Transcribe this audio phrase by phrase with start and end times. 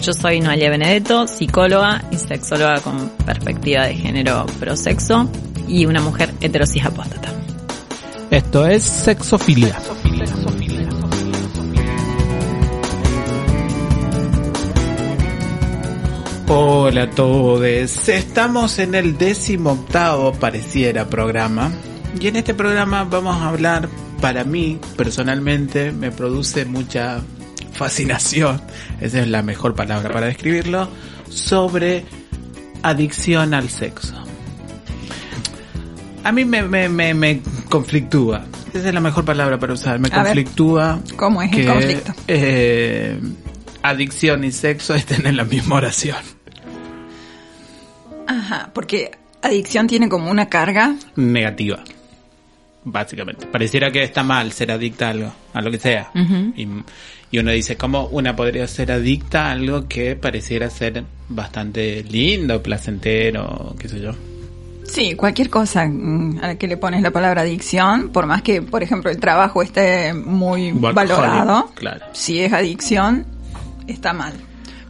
[0.00, 5.28] Yo soy Noelia Benedetto, psicóloga y sexóloga con perspectiva de género prosexo
[5.66, 7.32] y una mujer heterosis apóstata.
[8.30, 9.76] Esto es Sexofilia.
[16.46, 21.72] Hola a todos, estamos en el décimo octavo pareciera programa
[22.18, 23.88] y en este programa vamos a hablar,
[24.20, 27.20] para mí personalmente me produce mucha
[27.78, 28.60] fascinación,
[29.00, 30.88] esa es la mejor palabra para describirlo,
[31.30, 32.04] sobre
[32.82, 34.14] adicción al sexo.
[36.24, 37.40] A mí me, me, me, me
[37.70, 41.56] conflictúa, esa es la mejor palabra para usar, me A ver, conflictúa ¿cómo es el
[41.56, 42.12] que, conflicto?
[42.26, 43.18] eh,
[43.82, 46.18] adicción y sexo estén en la misma oración.
[48.26, 49.12] Ajá, porque
[49.42, 50.96] adicción tiene como una carga.
[51.16, 51.82] negativa.
[52.84, 53.46] Básicamente.
[53.46, 56.10] Pareciera que está mal ser adicta a algo, a lo que sea.
[56.14, 56.66] y,
[57.30, 62.62] y uno dice, ¿cómo una podría ser adicta a algo que pareciera ser bastante lindo,
[62.62, 64.12] placentero, qué sé yo?
[64.84, 68.62] Sí, cualquier cosa mm, a la que le pones la palabra adicción, por más que,
[68.62, 72.06] por ejemplo, el trabajo esté muy valorado, claro.
[72.12, 73.26] si es adicción,
[73.86, 74.32] está mal.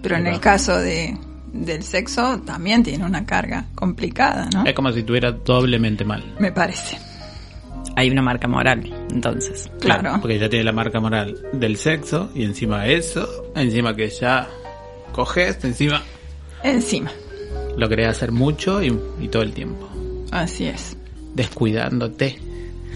[0.00, 1.18] Pero en el caso de
[1.52, 4.64] del sexo también tiene una carga complicada, ¿no?
[4.64, 6.22] Es como si estuviera doblemente mal.
[6.38, 6.98] Me parece.
[7.98, 9.68] Hay una marca moral, entonces.
[9.80, 10.18] Claro.
[10.20, 14.48] Porque ya tiene la marca moral del sexo y encima eso, encima que ya
[15.10, 16.00] coges, encima
[16.62, 17.10] Encima.
[17.76, 19.88] lo querés hacer mucho y, y todo el tiempo.
[20.30, 20.96] Así es.
[21.34, 22.38] Descuidándote.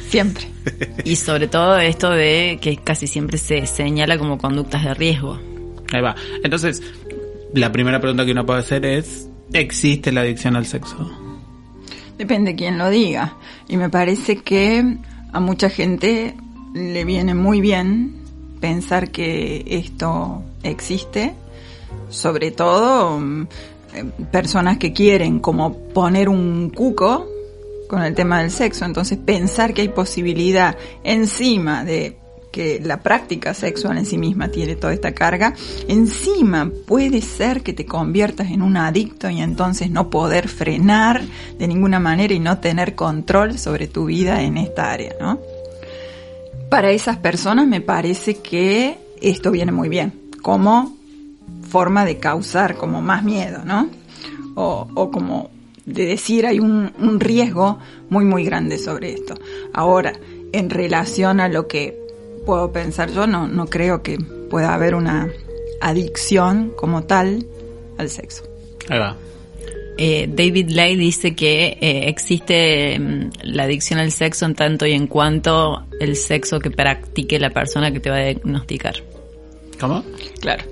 [0.08, 0.44] Siempre.
[1.04, 5.36] Y sobre todo esto de que casi siempre se señala como conductas de riesgo.
[5.92, 6.14] Ahí va.
[6.44, 6.80] Entonces,
[7.54, 11.10] la primera pregunta que uno puede hacer es, ¿existe la adicción al sexo?
[12.22, 13.34] Depende quién lo diga.
[13.66, 14.96] Y me parece que
[15.32, 16.36] a mucha gente
[16.72, 18.14] le viene muy bien
[18.60, 21.34] pensar que esto existe,
[22.10, 23.42] sobre todo mm,
[23.94, 27.26] eh, personas que quieren como poner un cuco
[27.88, 32.16] con el tema del sexo, entonces pensar que hay posibilidad encima de
[32.52, 35.54] que la práctica sexual en sí misma tiene toda esta carga,
[35.88, 41.22] encima puede ser que te conviertas en un adicto y entonces no poder frenar
[41.58, 45.40] de ninguna manera y no tener control sobre tu vida en esta área, ¿no?
[46.68, 50.12] Para esas personas me parece que esto viene muy bien,
[50.42, 50.96] como
[51.68, 53.88] forma de causar como más miedo, ¿no?
[54.54, 55.50] O, como
[55.86, 57.78] de decir hay un riesgo
[58.10, 59.34] muy muy grande sobre esto.
[59.72, 60.12] Ahora,
[60.52, 62.02] en relación a lo que
[62.44, 64.18] puedo pensar yo, no, no creo que
[64.50, 65.30] pueda haber una
[65.80, 67.46] adicción como tal
[67.98, 68.44] al sexo.
[68.88, 69.16] Ahí va.
[69.98, 74.92] Eh, David Lay dice que eh, existe mm, la adicción al sexo en tanto y
[74.92, 78.94] en cuanto el sexo que practique la persona que te va a diagnosticar.
[79.78, 80.02] ¿Cómo?
[80.40, 80.64] Claro.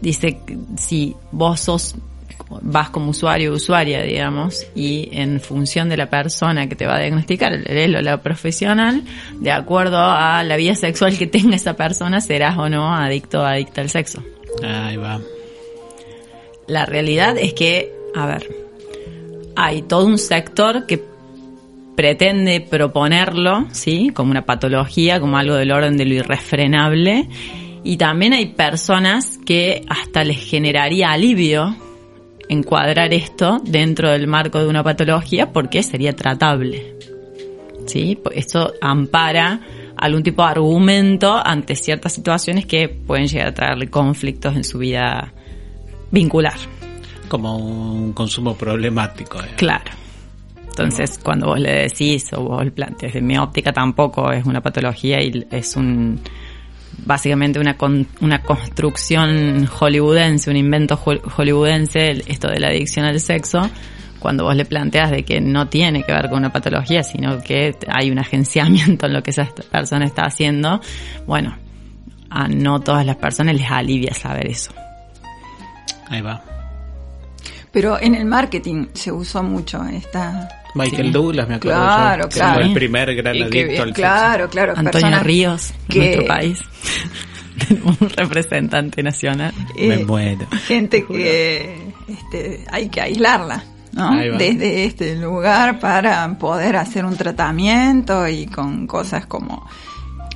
[0.00, 1.94] Dice que si vos sos
[2.62, 6.96] vas como usuario o usuaria, digamos, y en función de la persona que te va
[6.96, 9.02] a diagnosticar, el o la profesional,
[9.34, 13.44] de acuerdo a la vida sexual que tenga esa persona, serás o no adicto o
[13.44, 14.22] adicta al sexo.
[14.62, 15.20] Ahí va.
[16.66, 18.48] La realidad es que, a ver,
[19.56, 21.02] hay todo un sector que
[21.96, 24.10] pretende proponerlo, ¿sí?
[24.14, 27.28] Como una patología, como algo del orden de lo irrefrenable.
[27.82, 31.74] Y también hay personas que hasta les generaría alivio
[32.48, 36.94] encuadrar esto dentro del marco de una patología porque sería tratable.
[37.86, 38.18] ¿Sí?
[38.32, 39.60] Esto ampara
[39.96, 44.78] algún tipo de argumento ante ciertas situaciones que pueden llegar a traerle conflictos en su
[44.78, 45.32] vida
[46.10, 46.58] vincular.
[47.28, 49.40] Como un consumo problemático.
[49.40, 49.54] eh.
[49.56, 49.90] Claro.
[50.68, 54.60] Entonces, cuando vos le decís o vos le planteas, de mi óptica tampoco es una
[54.60, 56.20] patología y es un
[57.04, 63.04] básicamente una con- una construcción hollywoodense, un invento hol- hollywoodense, el- esto de la adicción
[63.06, 63.70] al sexo,
[64.18, 67.76] cuando vos le planteas de que no tiene que ver con una patología, sino que
[67.88, 70.80] hay un agenciamiento en lo que esa persona está haciendo,
[71.26, 71.56] bueno,
[72.30, 74.72] a no todas las personas les alivia saber eso.
[76.10, 76.42] Ahí va.
[77.70, 80.48] Pero en el marketing se usó mucho esta...
[80.78, 81.12] Michael Sí.
[81.12, 82.60] Douglas, me acuerdo Claro, yo, claro.
[82.64, 84.72] el primer gran Y adicto al claro, claro.
[84.76, 86.58] Antonio Ríos, de que- nuestro país.
[87.84, 89.52] Un representante nacional.
[89.52, 89.74] sexo.
[89.76, 90.46] Me eh, muero.
[90.66, 94.14] gente que este, hay que aislarla ¿no?
[94.38, 99.66] Desde este lugar para poder hacer un tratamiento y con cosas como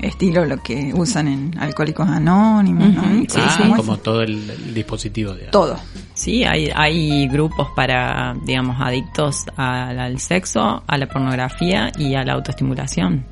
[0.00, 3.02] estilo lo que usan en Alcohólicos Anónimos, ¿no?
[3.28, 5.78] Sí, Ah, como todo el, el dispositivo de todo.
[6.14, 12.24] Sí, hay, hay grupos para, digamos, adictos al, al sexo, a la pornografía y a
[12.24, 13.24] la autoestimulación.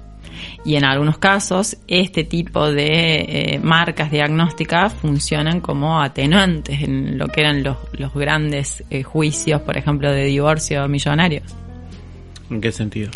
[0.64, 2.86] Y en algunos casos, este tipo de
[3.54, 9.60] eh, marcas diagnósticas funcionan como atenuantes en lo que eran los, los grandes eh, juicios,
[9.62, 11.42] por ejemplo, de divorcio millonario.
[12.48, 13.10] ¿En qué sentido?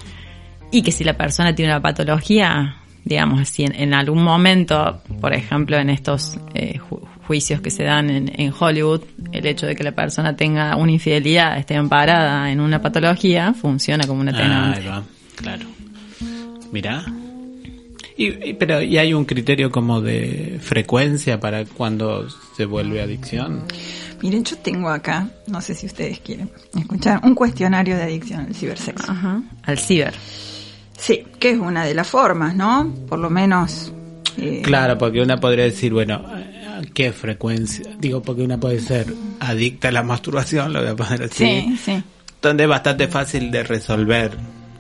[0.70, 5.33] Y que si la persona tiene una patología, digamos, si en, en algún momento, por
[5.35, 9.03] ejemplo, en estos eh, ju- juicios que se dan en, en Hollywood,
[9.33, 14.06] el hecho de que la persona tenga una infidelidad, esté amparada en una patología, funciona
[14.06, 14.89] como una Ah, atenuante.
[14.89, 15.03] va,
[15.37, 15.67] claro.
[16.73, 17.05] Mirá.
[18.17, 23.65] Y, y- pero ¿y hay un criterio como de frecuencia para cuando se vuelve adicción?
[24.23, 26.49] Miren, yo tengo acá, no sé si ustedes quieren
[26.79, 29.11] escuchar, un cuestionario de adicción al cibersexo.
[29.12, 29.43] Ajá.
[29.65, 30.15] Al ciber.
[30.99, 32.93] Sí, que es una de las formas, ¿no?
[33.08, 33.93] Por lo menos...
[34.38, 37.85] eh, Claro, porque una podría decir, bueno, ¿a qué frecuencia?
[37.99, 41.44] Digo, porque una puede ser adicta a la masturbación, lo voy a poner así.
[41.44, 42.02] Sí, sí,
[42.41, 44.32] Donde es bastante fácil de resolver,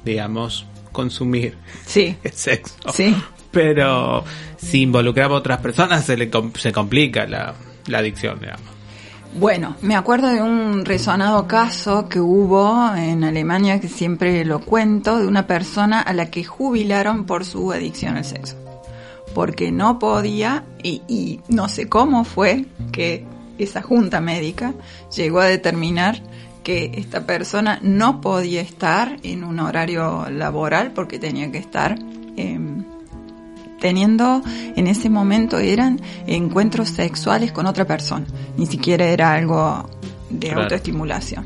[0.04, 1.56] digamos, consumir
[1.86, 2.74] sí, el sexo.
[2.92, 3.14] sí.
[3.50, 4.24] Pero
[4.56, 7.54] si involucramos a otras personas se le com- se complica la,
[7.86, 8.66] la adicción, digamos.
[9.36, 15.18] Bueno, me acuerdo de un resonado caso que hubo en Alemania, que siempre lo cuento,
[15.18, 18.54] de una persona a la que jubilaron por su adicción al sexo.
[19.34, 23.26] Porque no podía, y, no sé cómo fue que
[23.58, 24.72] esa junta médica
[25.16, 26.22] llegó a determinar
[26.62, 31.98] que esta persona no podía estar en un horario laboral porque tenía que estar
[32.36, 32.84] em,
[33.84, 34.40] teniendo
[34.76, 38.24] en ese momento eran encuentros sexuales con otra persona,
[38.56, 39.90] ni siquiera era algo
[40.30, 40.62] de Claro.
[40.62, 41.44] autoestimulación.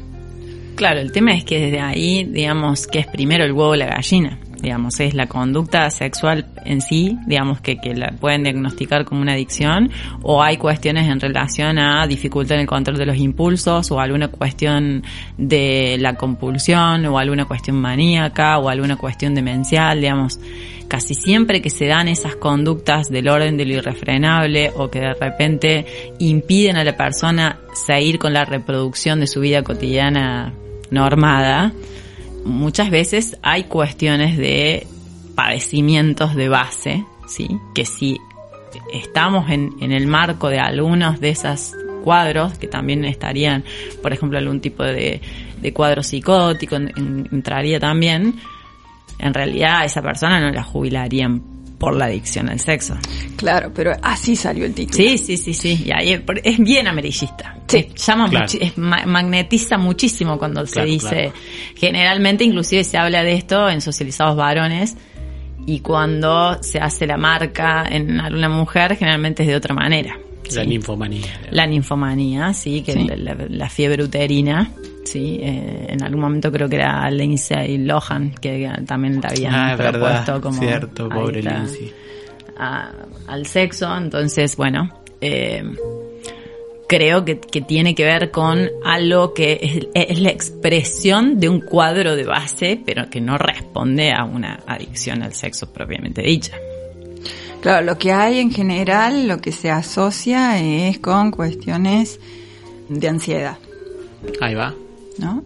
[0.76, 3.86] Claro, el tema es que desde ahí, digamos, que es primero el huevo o la
[3.86, 4.38] gallina.
[4.60, 9.34] Digamos, es la conducta sexual en sí, digamos, que, que la pueden diagnosticar como una
[9.34, 9.90] adicción,
[10.22, 14.28] o hay cuestiones en relación a dificultad en el control de los impulsos, o alguna
[14.28, 15.04] cuestión
[15.36, 20.40] de la compulsión, o alguna cuestión maníaca, o alguna cuestión demencial, digamos.
[20.88, 25.14] Casi siempre que se dan esas conductas del orden de lo irrefrenable, o que de
[25.14, 25.86] repente
[26.18, 30.52] impiden a la persona seguir con la reproducción de su vida cotidiana
[30.90, 31.72] normada,
[32.48, 34.86] muchas veces hay cuestiones de
[35.34, 37.48] padecimientos de base, ¿sí?
[37.74, 38.18] Que si
[38.92, 43.64] estamos en, en el marco de algunos de esos cuadros, que también estarían,
[44.02, 45.20] por ejemplo, algún tipo de,
[45.60, 48.34] de cuadro psicótico, en- en- entraría también,
[49.18, 51.42] en realidad a esa persona no la jubilarían
[51.78, 52.96] por la adicción al sexo.
[53.36, 54.96] Claro, pero así salió el título.
[54.96, 55.82] Sí, sí, sí, sí.
[55.86, 57.56] Y ahí es, es bien amarillista.
[57.68, 57.88] Sí.
[57.96, 58.46] Llama Claro.
[58.60, 61.08] es ma- magnetiza muchísimo cuando se dice.
[61.08, 61.32] claro.
[61.76, 64.96] Generalmente, inclusive se habla de esto en socializados varones.
[65.66, 70.18] Y cuando se hace la marca en alguna mujer, generalmente es de otra manera.
[70.54, 70.68] La Sí.
[70.68, 71.26] ninfomanía.
[71.50, 73.04] La ninfomanía, sí, que Sí.
[73.06, 74.72] La, la- la fiebre uterina,
[75.04, 79.70] sí, eh, en algún momento creo que era Lindsay Lohan, que también la habían Ah,
[79.72, 80.00] es propuesto
[80.32, 80.40] verdad.
[80.40, 81.92] como Cierto, pobre adicta Lindsay.
[82.58, 82.92] a-
[83.26, 84.88] al sexo, entonces, bueno,
[85.20, 85.62] eh,
[86.88, 91.60] creo que, que tiene que ver con algo que es, es la expresión de un
[91.60, 96.56] cuadro de base, pero que no responde a una adicción al sexo propiamente dicha.
[97.60, 102.20] Claro, lo que hay en general, lo que se asocia es con cuestiones
[102.88, 103.58] de ansiedad,
[104.40, 104.74] Ahí va.
[105.18, 105.42] ¿no?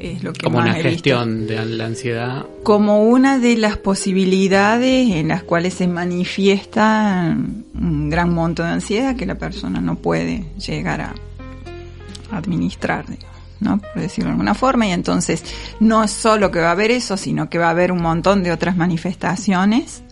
[0.00, 0.90] Es lo que Como más una visto.
[0.90, 2.44] gestión de la ansiedad.
[2.62, 7.34] como una de las posibilidades en las cuales se manifiesta
[7.74, 11.14] un gran monto de ansiedad que la persona no puede llegar a
[12.32, 13.04] administrar,
[13.60, 13.78] ¿no?
[13.78, 15.42] Por decirlo de alguna forma, y entonces
[15.80, 18.42] no es solo que va a haber eso, sino que va a haber un montón
[18.42, 20.02] de otras manifestaciones,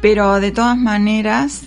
[0.00, 1.64] pero de todas maneras,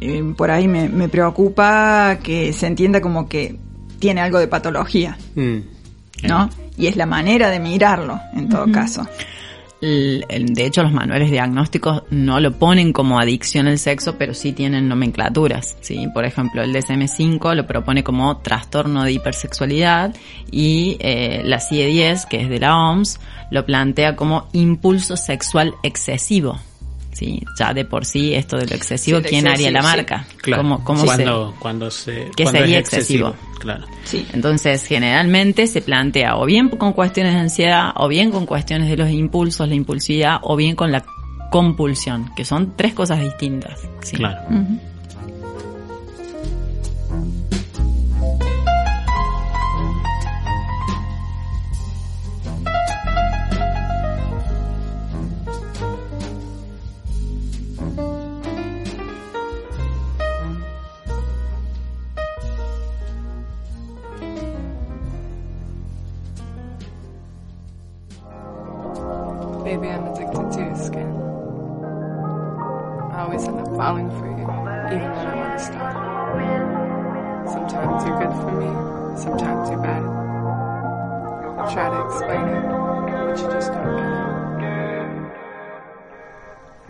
[0.00, 3.56] eh, por ahí me, me preocupa que se entienda como que
[3.98, 5.58] tiene algo de patología, Mm.
[6.26, 6.50] ¿no?
[6.76, 9.06] Y es la manera de mirarlo, en todo caso.
[9.80, 14.88] De hecho, los manuales diagnósticos no lo ponen como adicción al sexo, pero sí tienen
[14.88, 15.76] nomenclaturas.
[15.80, 16.06] ¿sí?
[16.12, 20.14] Por ejemplo, el DSM-5 lo propone como trastorno de hipersexualidad
[20.50, 26.58] y eh, la CIE-10, que es de la OMS, lo plantea como impulso sexual excesivo.
[27.20, 27.42] ¿Sí?
[27.58, 29.86] Ya de por sí, esto de lo excesivo, Sí, ¿quién haría la sí.
[29.88, 30.26] marca?
[30.38, 30.62] Claro.
[30.62, 32.30] ¿Cómo, cómo se- cuando, cuando se.
[32.34, 33.28] ¿Qué cuando sería es excesivo.
[33.28, 33.58] excesivo?
[33.60, 33.84] Claro.
[34.04, 34.26] Sí.
[34.32, 38.96] Entonces, generalmente se plantea o bien con cuestiones de ansiedad, o bien con cuestiones de
[38.96, 41.04] los impulsos, la impulsividad, o bien con la
[41.50, 43.78] compulsión, que son tres cosas distintas.
[44.02, 44.16] ¿sí?
[44.16, 44.40] Claro.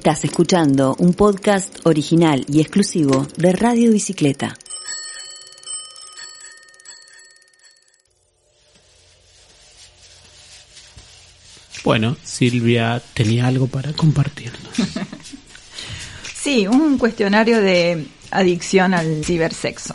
[0.00, 4.56] Estás escuchando un podcast original y exclusivo de Radio Bicicleta.
[11.84, 14.72] Bueno, Silvia tenía algo para compartirnos.
[16.34, 19.92] sí, un cuestionario de adicción al cibersexo.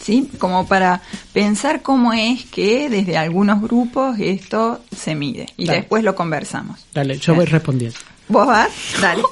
[0.00, 0.30] ¿Sí?
[0.38, 5.46] Como para pensar cómo es que desde algunos grupos esto se mide.
[5.56, 6.86] Y después lo conversamos.
[6.94, 7.98] Dale, yo voy respondiendo.
[8.28, 8.68] ¿Vos vas?
[9.00, 9.22] Dale.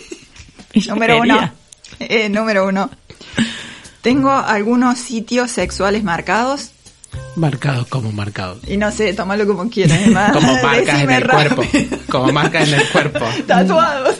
[0.88, 1.52] Número uno.
[1.98, 2.90] Eh, número uno.
[4.00, 6.70] Tengo algunos sitios sexuales marcados.
[7.36, 8.58] Marcados como marcados.
[8.66, 10.00] Y no sé, tomalo como quieras.
[10.32, 11.56] Como marcas en el rápido.
[11.56, 11.96] cuerpo.
[12.10, 13.24] Como marcas en el cuerpo.
[13.46, 14.16] Tatuados.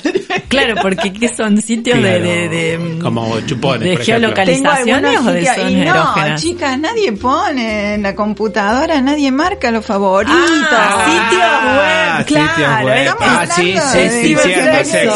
[0.48, 5.24] Claro, porque ¿qué son sitios de, Claro, de, de- como chupones, de por geolocalizaciones o
[5.32, 6.42] de sitios- zonas y no, erógenas?
[6.42, 10.36] chicas, nadie pone en la computadora, nadie marca los favoritos.
[10.70, 12.86] Ah, Ah, sitios web, sitios claro.
[12.86, 12.96] web.
[13.06, 14.48] Estamos Ah, sí, hablando sí, de sí, sexo.
[14.48, 15.14] Cibersexo.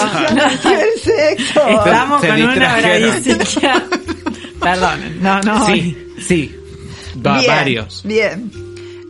[1.69, 3.45] Estamos Se con una bravísima.
[4.61, 5.67] Perdón, no, no.
[5.67, 6.57] Sí, sí.
[7.25, 8.03] Va- Bien, varios.
[8.05, 8.51] Bien.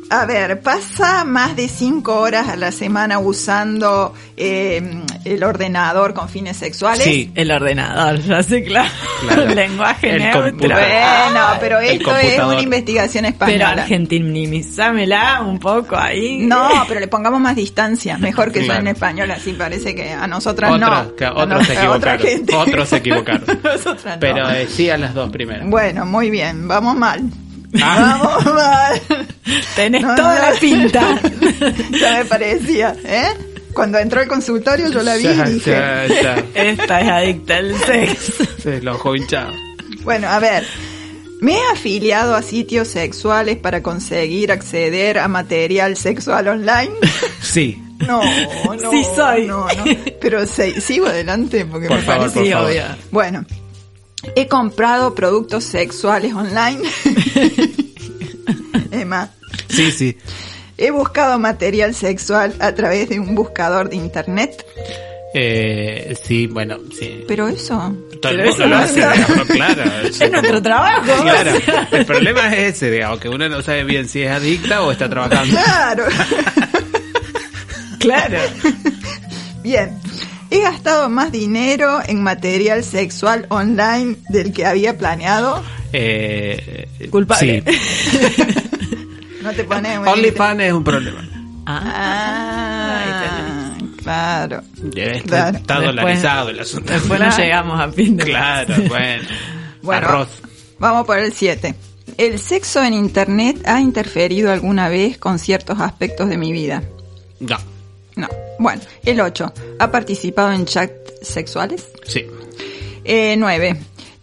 [0.08, 6.28] A ver, pasa más de cinco horas a la semana usando eh, el ordenador con
[6.28, 7.02] fines sexuales.
[7.02, 7.32] Sí.
[7.34, 8.88] El ordenador, ya sé, claro.
[9.22, 9.54] Claro.
[9.54, 10.52] Lenguaje El neutro.
[10.52, 13.82] Bueno, pero El esto es una investigación Pero española.
[13.82, 16.38] argentinimizámela un poco ahí.
[16.38, 18.16] No, pero le pongamos más distancia.
[18.18, 18.90] Mejor que sea en Claro.
[18.94, 21.16] español, así parece que a nosotras Otra- no.
[21.16, 22.18] que A otros se equivocaron.
[22.20, 22.54] gente.
[22.54, 23.42] Otros se equivocaron.
[23.64, 24.20] Nosotras no.
[24.20, 25.69] Pero eh, sí a las dos primeras.
[25.69, 27.23] Bueno, muy bien, vamos mal.
[27.82, 28.19] Ah.
[28.23, 29.02] Vamos mal.
[29.75, 30.52] Tenés No, toda no.
[30.52, 31.21] la pinta.
[32.00, 33.28] ya me parecía, ¿eh?
[33.73, 36.45] Cuando entró al consultorio yo la vi y dije, ya, ya.
[36.54, 38.32] Esta es adicta al sexo.
[38.62, 39.52] Se lo ojo hinchado.
[40.02, 40.65] bueno, a ver,
[41.43, 46.91] me he afiliado a sitios sexuales para conseguir acceder a material sexual online.
[47.43, 47.82] Sí.
[47.99, 48.91] No, no.
[48.91, 49.47] Sí soy.
[49.47, 49.84] No, no.
[50.23, 52.71] Pero se- sigo adelante porque Por me favor, parece por Sí, favor.
[52.71, 52.82] obvio.
[53.10, 53.45] Bueno,
[54.34, 56.78] he comprado productos sexuales online.
[58.90, 59.30] Emma,
[59.68, 60.16] Sí, sí.
[60.78, 64.64] he buscado material sexual a través de un buscador de internet.
[65.34, 67.25] Eh, sí, bueno, sí.
[67.28, 69.00] Pero eso, Todo el mundo lo hace,
[69.49, 69.82] claro.
[70.08, 71.12] Es nuestro trabajo.
[71.22, 71.52] Claro,
[71.92, 75.08] el problema es ese, digamos, que uno no sabe bien si es adicta o está
[75.10, 75.54] trabajando.
[75.56, 76.04] claro.
[77.99, 78.38] Claro.
[79.62, 79.99] Bien.
[80.50, 85.62] He gastado más dinero en material sexual online del que había planeado.
[85.92, 87.62] Eh, Culpable.
[87.66, 88.42] Sí.
[89.42, 91.25] No te pones muy- OnlyFans es un problema.
[91.66, 94.62] Ah, claro.
[94.84, 95.58] Está, Claro.
[95.58, 96.92] está Después- dolarizado el asunto.
[96.92, 98.25] Después no llegamos a fin de.
[98.25, 99.22] Claro, bueno.
[99.82, 100.28] Bueno, Arroz.
[100.80, 101.75] vamos por el 7.
[102.18, 106.82] ¿El sexo en Internet ha interferido alguna vez con ciertos aspectos de mi vida?
[107.40, 107.56] No.
[108.16, 108.28] No.
[108.58, 109.52] Bueno, el 8.
[109.78, 111.88] ¿Ha participado en chats sexuales?
[112.06, 112.25] Sí.
[113.04, 113.76] Eh, 9.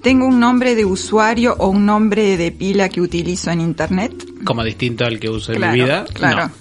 [0.04, 4.14] ¿Tengo un nombre de usuario o un nombre de pila que utilizo en Internet?
[4.44, 6.06] Como distinto al que uso en Claro, mi vida.
[6.14, 6.48] claro.
[6.48, 6.52] No.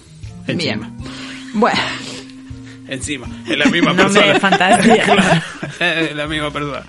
[0.47, 0.87] Encima.
[0.87, 0.97] Bien.
[1.53, 1.79] Bueno,
[2.87, 3.27] Encima.
[3.47, 4.33] Es la misma Nombre persona.
[4.33, 5.03] de fantasía.
[5.05, 5.41] Claro.
[5.79, 6.83] Es la misma persona.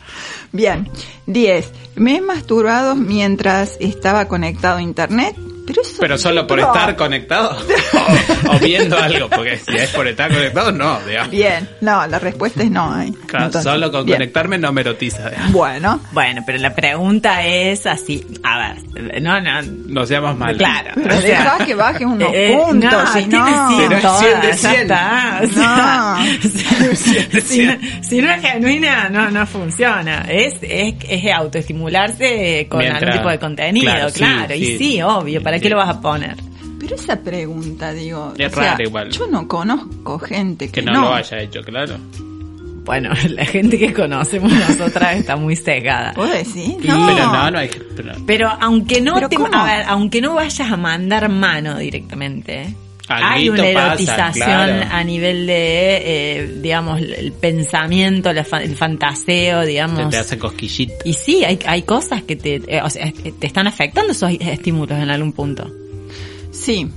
[0.53, 0.88] bien.
[1.27, 1.73] 10.
[1.97, 5.37] ¿Me he masturbado mientras estaba conectado a Internet?
[5.66, 7.57] Pero, eso Pero solo por estar conectado
[8.48, 11.31] o, o viendo algo, porque si es por estar conectado, no, digamos.
[11.31, 11.68] Bien.
[11.81, 13.00] No, la respuesta es no.
[13.00, 13.12] ¿eh?
[13.27, 14.18] Claro, Entonces, solo con bien.
[14.18, 15.53] conectarme no me erotiza, digamos.
[15.53, 16.00] Bueno.
[16.12, 18.24] Bueno, pero la pregunta es así.
[18.42, 19.62] A ver, no, no.
[19.87, 20.59] No seamos malos.
[20.59, 20.90] Claro.
[20.94, 23.74] Pero o sea, deja que unos eh, puntos, no, si no.
[23.77, 24.81] Pero es todas, 100 de ya 100.
[24.83, 26.24] está, o sea, No.
[26.96, 28.05] si, 100 de si no, 100.
[28.05, 30.27] si no es genuina, no, no funciona.
[30.29, 34.55] Es, es, es autoestimularse con Mientras- algún tipo de contenido, claro, claro.
[34.55, 34.79] sí, y sí.
[34.79, 35.71] sí, obvio, ¿para qué Sí.
[35.71, 36.37] lo vas a poner?
[36.79, 38.35] Pero esa pregunta, digo.
[38.37, 39.11] Es o sea, rara igual.
[39.11, 41.97] Yo no conozco gente que, Que no, lo haya hecho, claro.
[42.85, 46.12] Bueno, la gente que conocemos nosotras está muy cegada.
[46.14, 46.53] ¿Vos decís?
[46.53, 46.77] Sí.
[46.85, 47.07] No.
[47.07, 47.71] Pero no, no hay.
[47.97, 49.49] pero- Pero aunque no ¿Pero te, cómo?
[49.55, 52.75] a ver, aunque no vayas a mandar mano directamente,
[53.09, 54.87] hay una pasa, erotización claro.
[54.90, 55.97] a nivel de,
[56.40, 60.11] eh, digamos, el pensamiento, la fa- el fantaseo, te, digamos.
[60.11, 60.95] te hace cosquillita.
[61.05, 64.99] Y sí, hay, hay cosas que te, eh, o sea, te están afectando esos estímulos
[64.99, 65.71] en algún punto.
[66.51, 66.88] Sí.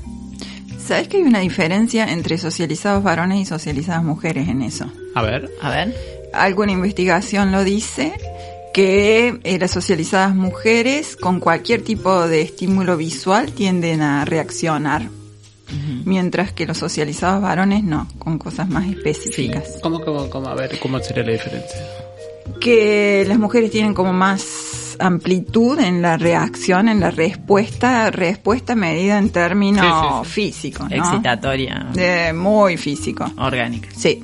[0.80, 4.90] ¿Sabes que hay una diferencia entre socializados varones y socializadas mujeres en eso?
[5.16, 5.50] A ver.
[5.62, 5.94] A ver.
[6.34, 8.14] Alguna investigación lo dice
[8.74, 15.10] que eh, las socializadas mujeres con cualquier tipo de estímulo visual tienden a reaccionar,
[16.06, 19.80] mientras que los socializados varones no, con cosas más específicas.
[19.82, 20.48] ¿Cómo, cómo, cómo?
[20.48, 21.78] A ver, ¿cómo sería la diferencia?
[22.62, 29.18] que las mujeres tienen como más amplitud en la reacción, en la respuesta, respuesta medida
[29.20, 30.96] en términos Sí, físicos, ¿no?
[30.96, 33.30] Excitatoria, De- muy físico.
[33.38, 33.90] orgánica.
[33.96, 34.24] Sí.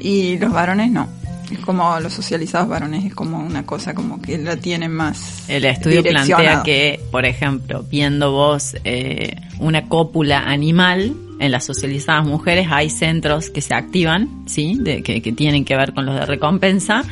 [0.00, 1.08] Y los varones no.
[1.54, 5.48] Es como los socializados varones, es como una cosa como que la tienen más.
[5.48, 12.26] El estudio plantea que, por ejemplo, viendo vos eh, una cópula animal, en las socializadas
[12.26, 14.76] mujeres hay centros que se activan, ¿sí?
[14.80, 17.04] De, que, que tienen que ver con los de recompensa.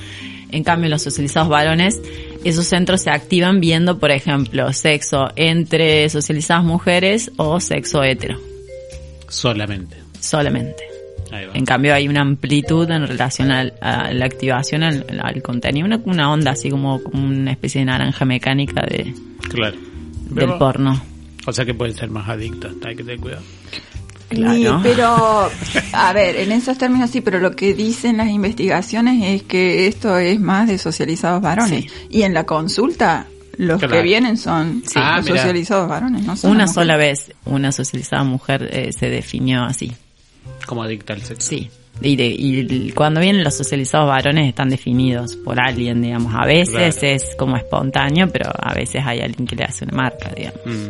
[0.51, 2.01] En cambio, en los socializados varones,
[2.45, 8.39] esos centros se activan viendo, por ejemplo, sexo entre socializadas mujeres o sexo hetero,
[9.29, 9.97] Solamente.
[10.21, 10.92] solamente.
[11.55, 16.01] En cambio, hay una amplitud en relación al- a la activación al, al contenido, una,
[16.05, 19.15] una onda así como, como una especie de naranja mecánica de,
[19.49, 19.77] Claro.
[19.77, 21.03] del Pero- porno.
[21.47, 23.43] O sea que pueden ser más adictos, hay que tener cuidado.
[24.29, 24.55] Claro.
[24.57, 25.51] Sí, pero,
[25.93, 30.17] a ver, en esos términos sí, pero lo que dicen las investigaciones es que esto
[30.17, 31.85] es más de socializados varones.
[32.09, 33.27] Y en la consulta,
[33.59, 33.93] los Claro.
[33.95, 34.95] que vienen son Sí.
[34.97, 39.65] Ah, los socializados varones, no son Una sola vez una socializada mujer eh, se definió
[39.65, 39.93] así.
[40.67, 41.49] Como adicta al sexo.
[41.49, 41.71] Sí.
[42.01, 46.35] Y, de- y cuando vienen los socializados varones están definidos por alguien, digamos.
[46.35, 47.15] A veces Claro.
[47.17, 50.61] es como espontáneo, pero a veces hay alguien que le hace una marca, digamos.
[50.65, 50.89] Mm.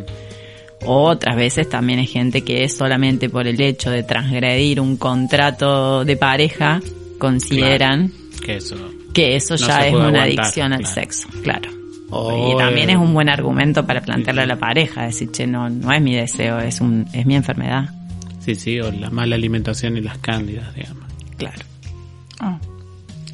[0.85, 4.97] O otras veces también hay gente que es solamente por el hecho de transgredir un
[4.97, 6.81] contrato de pareja,
[7.19, 8.11] consideran
[8.45, 8.75] Que eso.
[9.13, 11.69] que eso No ya es una aguantar, adicción al sexo, claro.
[12.51, 15.91] Y también es un buen argumento para plantearle a la pareja, decir, che, no, no
[15.91, 17.89] es mi deseo, es un, es mi enfermedad.
[18.43, 21.03] Sí, sí, o la mala alimentación y las cándidas, digamos.
[21.37, 21.61] Claro.
[22.39, 22.59] Ah,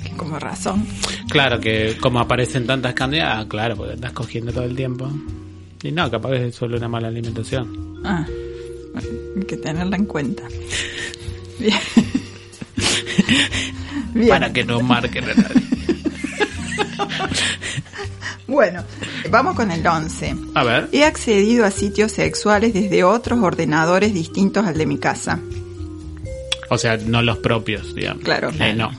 [0.04, 0.86] que como razón.
[1.30, 5.10] Claro que como aparecen tantas cándidas, ah, claro, porque estás cogiendo todo el tiempo.
[5.82, 8.02] Y no, capaz es solo una mala alimentación.
[8.04, 8.26] Ah,
[8.96, 10.44] hay que tenerla en cuenta.
[11.60, 11.74] Bien.
[14.14, 14.30] Bien.
[14.30, 15.62] Para que no marquen a nadie.
[18.50, 18.84] Bueno,
[19.30, 20.36] vamos con el 11.
[20.56, 20.90] A ver.
[20.92, 25.40] He accedido a sitios sexuales desde otros ordenadores distintos al de mi casa.
[26.70, 28.24] O sea, no los propios, digamos.
[28.24, 28.52] Claro.
[28.60, 28.92] Eh, no.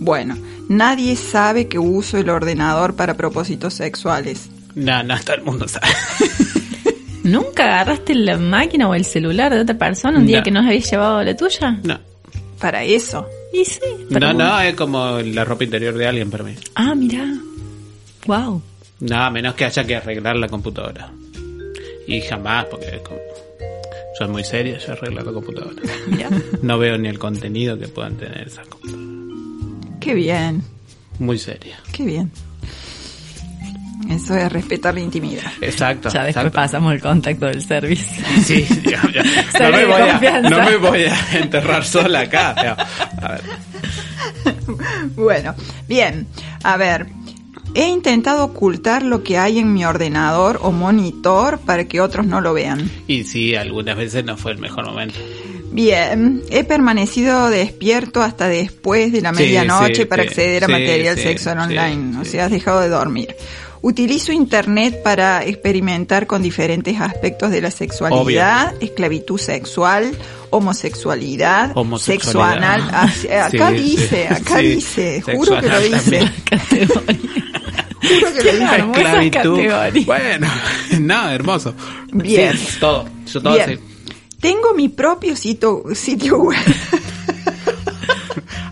[0.00, 0.36] Bueno,
[0.68, 4.48] nadie sabe que uso el ordenador para propósitos sexuales.
[4.74, 5.86] No, no, todo el mundo sabe.
[7.24, 10.44] ¿Nunca agarraste la máquina o el celular de otra persona un día No.
[10.44, 11.72] que no habéis llevado la tuya?
[11.82, 11.98] No.
[12.60, 13.26] Para eso.
[13.52, 13.80] Y sí.
[14.10, 16.54] No, no, es como la ropa interior de alguien para mí.
[16.74, 17.24] Ah, mira.
[18.26, 18.62] Wow.
[19.00, 21.10] No, a menos que haya que arreglar la computadora.
[22.06, 23.18] Y jamás, porque es como...
[24.18, 25.82] soy muy serio, yo arreglo la computadora.
[26.08, 26.30] Mira.
[26.62, 29.08] No veo ni el contenido que puedan tener esas computadoras.
[30.00, 30.62] Qué bien,
[31.18, 31.78] Muy seria.
[31.92, 32.30] qué bien.
[34.08, 35.52] Eso es respetar la intimidad.
[35.60, 36.08] Exacto.
[36.08, 36.52] Ya después exacto.
[36.52, 38.24] pasamos el contacto del servicio.
[38.42, 39.22] Sí, ya, ya.
[39.60, 42.52] No, me voy a, no me voy a enterrar sola acá.
[43.20, 43.42] A ver.
[45.14, 45.54] Bueno,
[45.86, 46.26] bien.
[46.62, 47.06] A ver,
[47.78, 52.40] he intentado ocultar lo que hay en mi ordenador o monitor para que otros no
[52.40, 52.90] lo vean.
[53.06, 55.14] Y sí, algunas veces no fue el mejor momento.
[55.70, 60.68] Bien, he permanecido despierto hasta después de la Sí, medianoche sí, para sí, acceder a
[60.68, 63.36] material sí, sexual sí, online, o sea, has dejado de dormir.
[63.80, 70.10] Utilizo internet para experimentar con diferentes aspectos de la sexualidad, esclavitud sexual,
[70.50, 72.24] homosexualidad, Homosexualidad.
[72.24, 72.90] sexo anal.
[73.30, 74.66] Ah, Acá dice, acá sí.
[74.66, 76.20] dice, juro que lo dice.
[78.02, 79.90] Juro que lo categoría.
[80.06, 80.46] Bueno,
[81.00, 81.74] no, hermoso.
[82.12, 82.56] Bien.
[82.56, 83.08] Sí, todo.
[83.26, 83.80] Yo todo Bien.
[84.40, 86.58] Tengo mi propio sitio, sitio web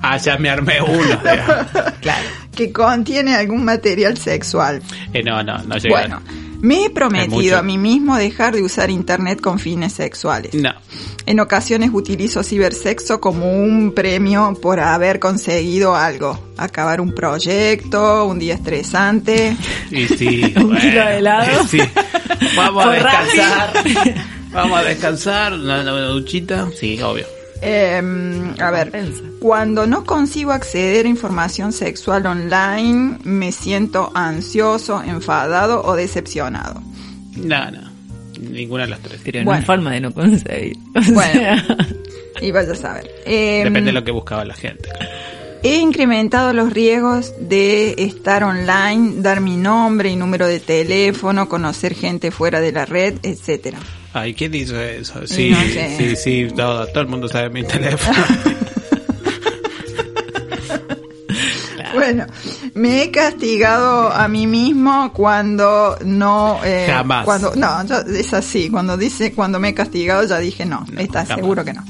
[0.02, 1.20] Ah, ya me armé uno.
[1.20, 1.66] digamos.
[2.54, 4.80] que contiene algún material sexual.
[5.12, 5.88] Eh, no, no, no llegué.
[5.88, 6.22] Bueno,
[6.60, 10.54] me he prometido a mí mismo dejar de usar internet con fines sexuales.
[10.54, 10.72] No.
[11.26, 16.38] En ocasiones utilizo cibersexo como un premio por haber conseguido algo.
[16.56, 19.56] Acabar un proyecto, un día estresante.
[19.90, 20.42] Y sí.
[20.56, 21.64] Un bueno, kilo de helado.
[21.68, 21.80] Sí.
[22.56, 23.72] Vamos a descansar.
[24.52, 25.52] Vamos a descansar.
[25.52, 26.68] Una, una duchita.
[26.74, 27.35] Sí, obvio.
[27.62, 28.92] Em, a ver,
[29.40, 36.82] cuando no consigo acceder a información sexual online, me siento ansioso, enfadado o decepcionado.
[37.36, 37.86] No, no.
[38.40, 39.20] Ninguna de las tres.
[39.24, 39.52] No Bueno.
[39.52, 40.76] hay forma de no conseguir.
[40.94, 41.32] O Bueno.
[41.32, 41.64] sea,
[42.42, 43.10] Y vaya a saber.
[43.24, 44.88] Em, Depende de lo que buscaba la gente.
[45.62, 51.94] He incrementado los riesgos de estar online, dar mi nombre y número de teléfono, conocer
[51.94, 53.78] gente fuera de la red, etcétera.
[54.18, 55.26] Ay, ¿quién hizo eso?
[55.26, 55.94] Sí, No sé.
[55.98, 58.18] sí, sí, todo, todo el mundo sabe mi teléfono.
[61.94, 62.26] Bueno,
[62.74, 67.24] me he castigado a mí mismo cuando no, eh, Jamás.
[67.24, 68.68] cuando no, yo- es así.
[68.68, 71.36] Cuando dice cuando me he castigado ya dije no, No, está jamás.
[71.40, 71.82] seguro que no.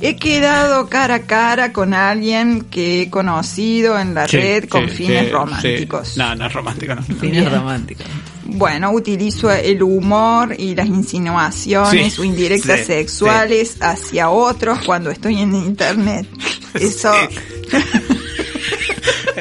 [0.00, 4.88] He quedado cara a cara con alguien que he conocido en la Sí, red con
[4.88, 6.08] sí, fines sí, románticos.
[6.08, 6.18] sí.
[6.18, 7.02] No, no es romántico, no.
[7.02, 8.06] fines románticos.
[8.52, 15.10] Bueno, utilizo el humor y las insinuaciones Sí, o indirectas sí, sexuales hacia otros cuando
[15.10, 16.26] estoy en internet.
[16.74, 17.12] Eso,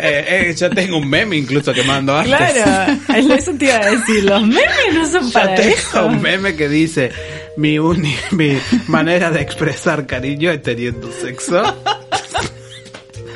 [0.02, 2.34] Eh, eh, yo tengo un meme incluso que mando antes.
[2.38, 3.00] Claro,
[3.34, 4.24] eso te iba a decir.
[4.24, 6.06] Los memes no son Yo para tengo eso.
[6.06, 7.12] un meme que dice,
[7.58, 11.62] mi, uni- mi manera de expresar cariño es teniendo sexo.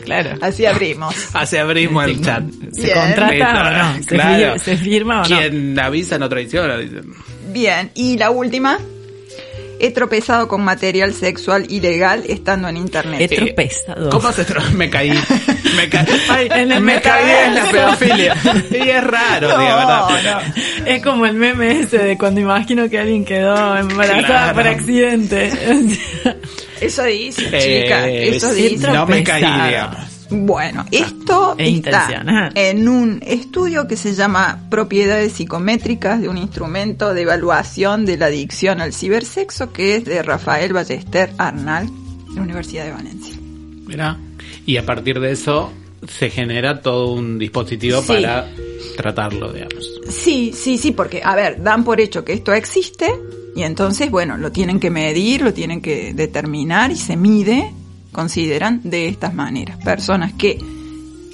[0.03, 0.37] Claro.
[0.41, 1.15] Así abrimos.
[1.33, 2.43] Así abrimos el chat.
[2.71, 2.97] ¿Se Bien.
[2.97, 4.03] contrata o no?
[4.03, 4.55] ¿Se, Claro.
[4.55, 5.37] fir- se firma o no?
[5.37, 6.77] Quien avisa no traiciona.
[6.77, 7.03] dicen.
[7.51, 8.77] Bien, y la última.
[9.85, 13.19] He tropezado con material sexual ilegal estando en internet.
[13.21, 14.09] He tropezado.
[14.09, 15.11] ¿Cómo se tro- Me caí.
[15.75, 16.05] Me caí.
[16.29, 18.35] Ay, En el me caí en la pedofilia.
[18.71, 20.07] Y es raro, No, digo, ¿verdad?
[20.85, 20.85] no.
[20.85, 24.53] Es como el meme ese de cuando imagino que alguien quedó embarazada Claro.
[24.55, 25.51] por accidente.
[26.79, 28.87] Eso dice, Eh, chica, eso dice.
[28.91, 29.97] No me caí, digamos.
[30.33, 37.13] Bueno, esto Es está en un estudio que se llama Propiedades psicométricas de un instrumento
[37.13, 41.87] de evaluación de la adicción al cibersexo, que es de Rafael Ballester Arnal,
[42.29, 43.35] de la Universidad de Valencia.
[43.85, 44.17] Mira.
[44.65, 45.71] Y a partir de eso
[46.07, 48.07] se genera todo un dispositivo Sí.
[48.07, 48.47] para
[48.97, 49.87] tratarlo, digamos.
[50.09, 53.13] Sí, sí, sí, porque, a ver, dan por hecho que esto existe
[53.55, 57.71] y entonces, bueno, lo tienen que medir, lo tienen que determinar y se mide,
[58.13, 59.77] consideran, de estas maneras.
[59.83, 60.57] Personas que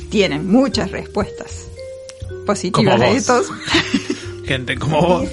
[0.10, 1.68] tienen muchas respuestas
[2.48, 3.48] positivas de estos.
[4.46, 5.30] Gente como vos.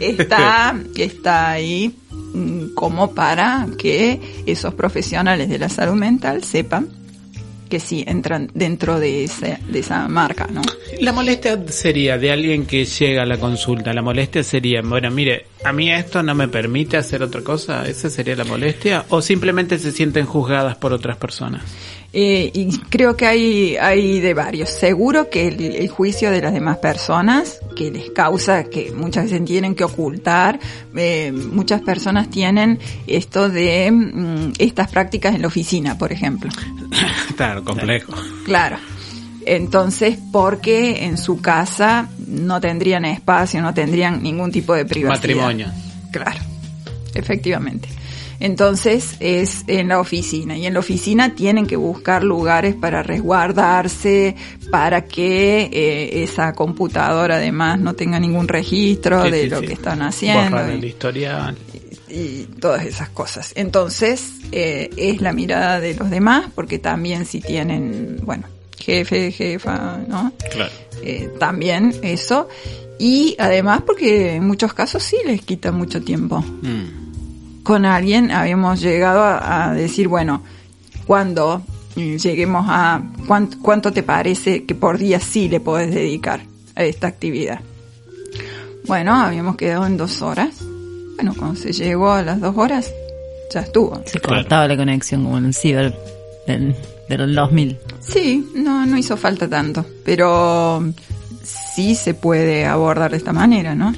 [0.00, 7.03] está, está ahí mm, como para que esos profesionales de la salud mental sepan
[7.74, 10.62] que sí entran dentro de esa, de esa marca, ¿no?
[11.00, 13.92] La molestia sería de alguien que llega a la consulta.
[13.92, 17.84] La molestia sería, bueno, mire, a mí esto no me permite hacer otra cosa.
[17.88, 19.06] ¿Esa sería la molestia?
[19.08, 21.64] ¿O simplemente se sienten juzgadas por otras personas?
[22.16, 24.70] Eh, y creo que hay, hay de varios.
[24.70, 29.44] Seguro que el, el juicio de las demás personas, que les causa, que muchas veces
[29.44, 30.60] tienen que ocultar,
[30.94, 36.52] eh, muchas personas tienen esto de mm, estas prácticas en la oficina, por ejemplo.
[37.36, 38.12] claro, complejo.
[38.44, 38.76] Claro.
[39.44, 45.16] Entonces, porque en su casa no tendrían espacio, no tendrían ningún tipo de privacidad.
[45.16, 45.66] Matrimonio.
[46.12, 46.40] Claro,
[47.12, 47.88] efectivamente.
[48.40, 54.34] Entonces es en la oficina y en la oficina tienen que buscar lugares para resguardarse,
[54.70, 59.66] para que eh, esa computadora además no tenga ningún registro Sí, de sí, lo sí.
[59.66, 61.56] que están haciendo Borrar y, el historial.
[62.08, 63.52] y todas esas cosas.
[63.56, 68.44] Entonces eh, es la mirada de los demás porque también si tienen, bueno,
[68.78, 70.32] jefe, jefa, ¿no?
[70.52, 70.72] Claro.
[71.02, 72.48] Eh, también eso.
[72.98, 77.04] Y además porque en muchos casos sí les quita mucho tiempo Mm.
[77.64, 80.42] Con alguien habíamos llegado a, a decir, bueno,
[81.06, 81.62] cuando
[81.96, 86.42] mm, lleguemos a cuánto, cuánto te parece que por día sí le podés dedicar
[86.76, 87.60] a esta actividad.
[88.86, 90.62] Bueno, habíamos quedado en dos horas.
[91.16, 92.92] Bueno, cuando se llegó a las dos horas,
[93.52, 94.02] ya estuvo.
[94.04, 95.94] Se cortaba la conexión como en el ciber
[96.46, 96.76] del,
[97.08, 97.78] del 2000.
[98.00, 100.84] Sí, no, no hizo falta tanto, pero
[101.42, 103.94] sí se puede abordar de esta manera, ¿no?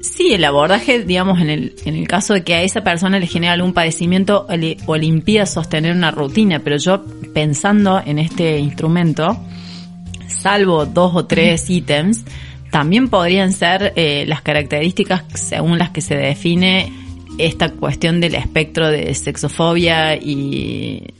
[0.00, 3.26] Sí, el abordaje, digamos, en el, en el caso de que a esa persona le
[3.26, 8.18] genere algún padecimiento o le, o le impida sostener una rutina, pero yo pensando en
[8.18, 9.36] este instrumento,
[10.28, 12.24] salvo dos o tres ítems,
[12.70, 16.92] también podrían ser eh, las características según las que se define
[17.38, 21.14] esta cuestión del espectro de sexofobia y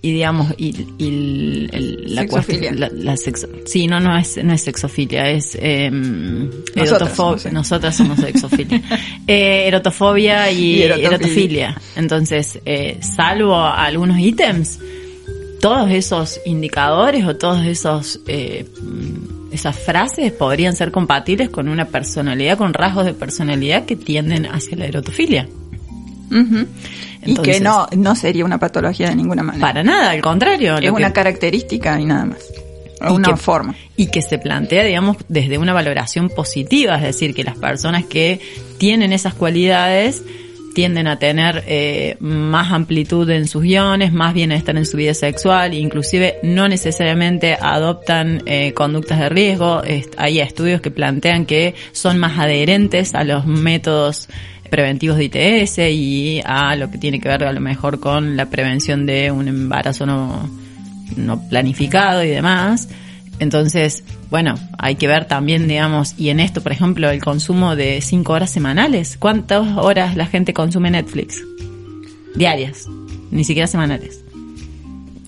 [0.00, 4.52] y digamos y, y el- la cuestión la, la sexo sí no no es no
[4.52, 7.48] es sexofilia es eh, Nosotras erotofo- somos, sí.
[7.52, 8.80] nosotras somos sexofilia
[9.26, 11.08] eh, erotofobia y, Y erotofilia.
[11.08, 14.78] erotofilia entonces eh, salvo algunos ítems
[15.60, 18.66] todos esos indicadores o todos esos eh,
[19.50, 24.76] esas frases podrían ser compatibles con una personalidad con rasgos de personalidad que tienden hacia
[24.76, 25.48] la erotofilia
[27.30, 29.66] Entonces- que no, no sería una patología de ninguna manera.
[29.66, 32.38] para nada al contrario es una que- característica y nada más.
[33.00, 33.74] Y una que- forma.
[33.96, 38.40] y que se plantea, digamos, desde una valoración positiva, es decir, que las personas que
[38.78, 40.22] tienen esas cualidades
[40.74, 45.74] tienden a tener eh, más amplitud en sus guiones, más bienestar en su vida sexual,
[45.74, 49.82] inclusive no necesariamente adoptan eh, conductas de riesgo.
[49.82, 54.28] Est- hay estudios que plantean que son más adherentes a los métodos
[54.68, 58.46] preventivos de ITS y a lo que tiene que ver a lo mejor con la
[58.46, 60.48] prevención de un embarazo no,
[61.16, 62.88] no planificado y demás.
[63.40, 68.00] Entonces, bueno, hay que ver también, digamos, y en esto, por ejemplo, el consumo de
[68.00, 69.16] cinco horas semanales.
[69.18, 71.42] ¿Cuántas horas la gente consume Netflix?
[72.34, 72.86] Diarias,
[73.30, 74.24] ni siquiera semanales.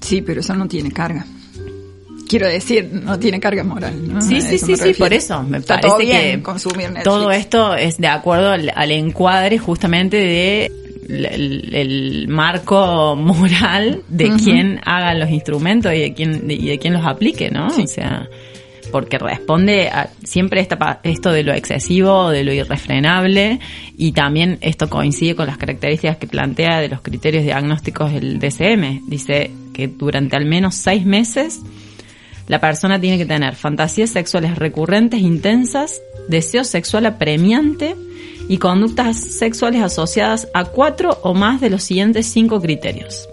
[0.00, 1.24] Sí, pero eso no tiene carga.
[2.30, 3.94] Quiero decir, no tiene carga moral.
[4.06, 4.20] ¿no?
[4.22, 7.02] Sí, sí, sí, sí, por eso me Está parece todo bien que consumir Netflix.
[7.02, 10.70] todo esto es de acuerdo al, al encuadre justamente de
[11.08, 14.44] el, marco moral de Ujú.
[14.44, 17.68] quién haga los instrumentos y de quién y de quién los aplique, ¿no?
[17.70, 17.82] Sí.
[17.82, 18.28] O sea,
[18.92, 23.60] porque responde a siempre esta, esto de lo excesivo, de lo irrefrenable,
[23.96, 29.08] y también esto coincide con las características que plantea de los criterios diagnósticos del DCM.
[29.08, 31.60] Dice que durante al menos seis meses
[32.50, 37.94] la persona tiene que tener fantasías sexuales recurrentes, intensas, deseo sexual apremiante
[38.48, 43.28] y conductas sexuales asociadas a cuatro o más de los siguientes cinco criterios.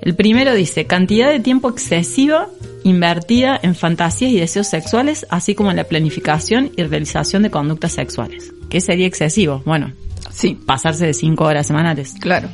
[0.00, 2.46] El primero dice cantidad de tiempo excesiva
[2.84, 7.94] invertida en fantasías y deseos sexuales, así como en la planificación y realización de conductas
[7.94, 8.52] sexuales.
[8.70, 9.60] ¿Qué sería excesivo?
[9.66, 9.92] Bueno,
[10.30, 12.14] Sí, pasarse de cinco horas semanales.
[12.20, 12.48] claro.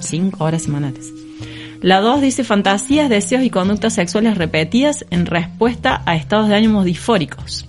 [0.00, 1.13] Cinco horas semanales.
[1.84, 6.86] La 2 dice fantasías, deseos y conductas sexuales repetidas en respuesta a estados de ánimos
[6.86, 7.66] disfóricos.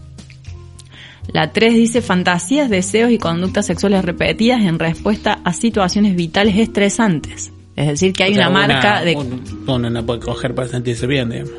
[1.34, 7.52] La 3 dice fantasías, deseos y conductas sexuales repetidas en respuesta a situaciones vitales estresantes.
[7.76, 9.18] Es decir, que hay O sea, una marca de...
[9.18, 11.52] un- Uno no puede coger para sentirse bien, digamos.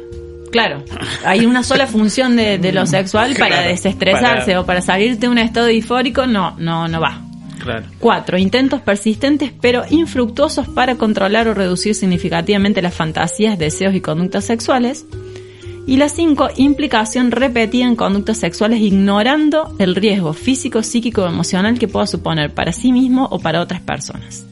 [0.50, 0.82] Claro,
[1.26, 5.18] hay una sola función de, de lo sexual para Claro, desestresarse para- o para salir
[5.18, 7.20] de un estado disfórico, no, no, no va.
[7.66, 7.86] Claro.
[7.98, 8.38] 4.
[8.38, 15.04] Intentos persistentes pero infructuosos para controlar o reducir significativamente las fantasías, deseos y conductas sexuales.
[15.86, 16.50] Y la 5.
[16.56, 22.54] Implicación repetida en conductas sexuales ignorando el riesgo físico, psíquico o emocional que pueda suponer
[22.54, 24.46] para sí mismo o para otras personas.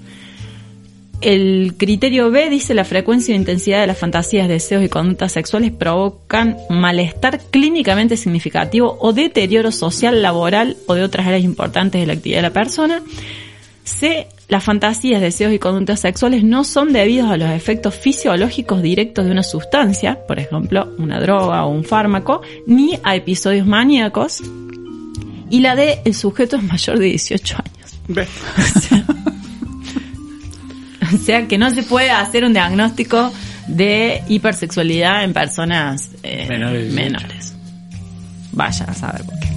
[1.24, 5.72] El criterio B dice la frecuencia o intensidad de las fantasías, deseos y conductas sexuales
[5.72, 12.12] provocan malestar clínicamente significativo o deterioro social, laboral o de otras áreas importantes de la
[12.12, 13.02] actividad de la persona.
[13.84, 14.26] C.
[14.48, 19.30] Las fantasías, deseos y conductas sexuales no son debidos a los efectos fisiológicos directos de
[19.30, 24.42] una sustancia, por ejemplo, una droga o un fármaco, ni a episodios maníacos.
[25.48, 26.00] Y la D.
[26.04, 27.98] El sujeto es mayor de 18 años.
[28.08, 28.26] Ve.
[31.14, 33.32] O sea que no se puede hacer un diagnóstico
[33.66, 37.04] de hipersexualidad en personas eh, Menores de 18.
[37.10, 37.54] menores.
[38.52, 39.53] Vaya a saber por qué.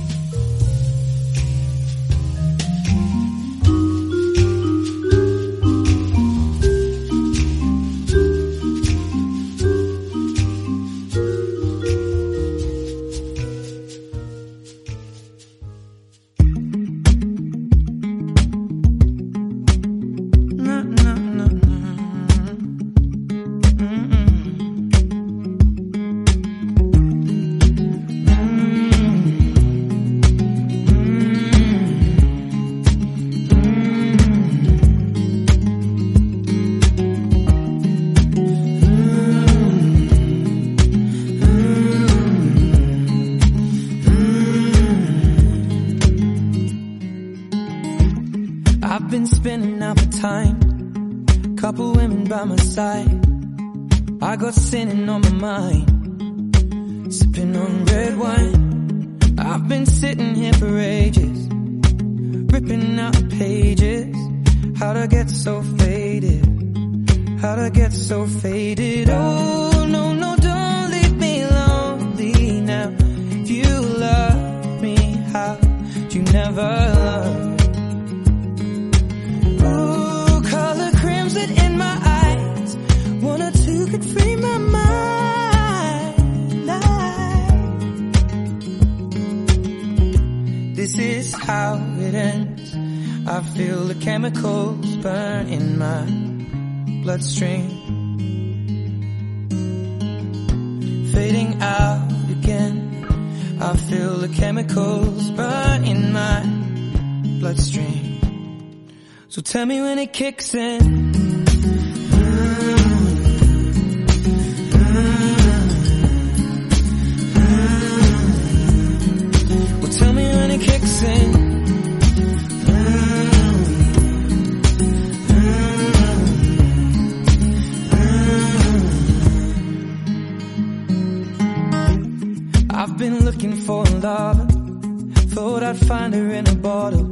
[136.14, 137.04] Her in a bottle.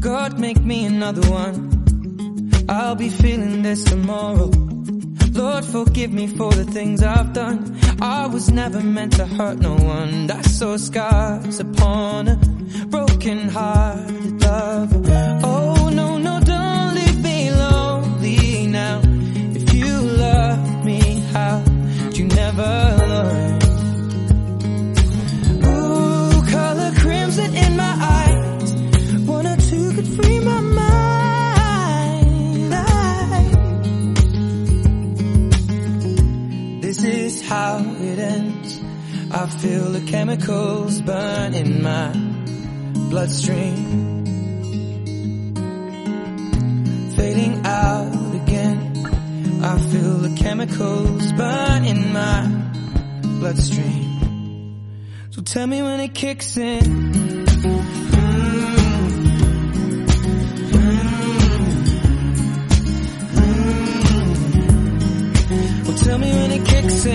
[0.00, 2.64] God, make me another one.
[2.68, 4.50] I'll be feeling this tomorrow.
[5.32, 7.78] Lord, forgive me for the things I've done.
[8.00, 10.30] I was never meant to hurt no one.
[10.30, 12.36] I saw scars upon a
[12.88, 15.40] broken hearted lover.
[15.44, 15.57] Oh,
[37.48, 38.78] how it ends.
[39.32, 42.12] I feel the chemicals burn in my
[43.08, 44.24] bloodstream.
[47.16, 48.78] Fading out again.
[49.64, 52.40] I feel the chemicals burn in my
[53.40, 54.84] bloodstream.
[55.30, 57.47] So tell me when it kicks in.
[66.98, 67.10] Tell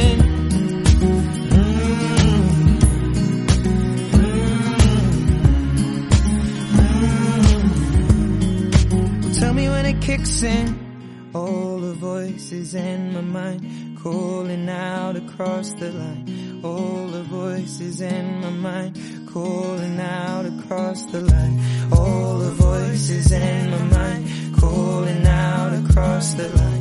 [9.53, 11.31] me when it kicks in.
[11.36, 16.61] All the voices in my mind calling out across the line.
[16.63, 21.59] All the voices in my mind calling out across the line.
[21.91, 24.29] All the voices in my mind
[24.61, 26.73] calling out across the line.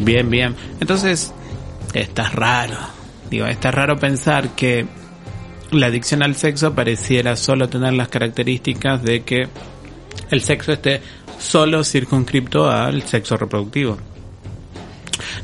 [0.00, 0.56] Bien, bien.
[0.80, 1.32] Entonces,
[1.94, 2.76] está raro.
[3.30, 4.86] Digo, está raro pensar que
[5.70, 9.48] la adicción al sexo pareciera solo tener las características de que
[10.30, 11.00] el sexo esté
[11.38, 13.96] solo circunscripto al sexo reproductivo.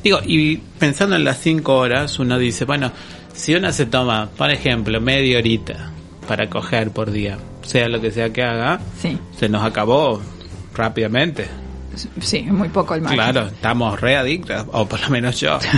[0.03, 2.93] Digo, y pensando en las cinco horas, uno dice, bueno,
[3.32, 5.91] si uno se toma, por ejemplo, media horita
[6.28, 10.20] para coger por día, sea lo que sea que haga, Sí, se nos acabó
[10.74, 11.49] rápidamente.
[12.20, 13.18] sí, muy poco el margen.
[13.18, 15.59] Claro, estamos re adictos, o por lo menos yo.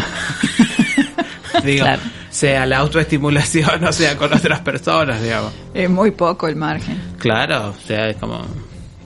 [1.65, 2.03] Digo, Claro.
[2.31, 5.53] sea la autoestimulación o sea con otras personas, digamos.
[5.75, 6.99] Es muy poco el margen.
[7.19, 8.45] Claro, o sea, es como.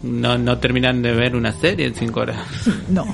[0.02, 2.38] No, no terminan de ver una serie en cinco horas.
[2.88, 3.06] No.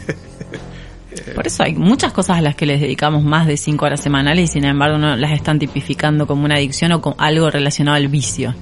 [1.35, 4.51] Por eso hay muchas cosas a las que les dedicamos más de cinco horas semanales
[4.51, 8.09] y sin embargo no las están tipificando como una adicción o como algo relacionado al
[8.09, 8.55] vicio.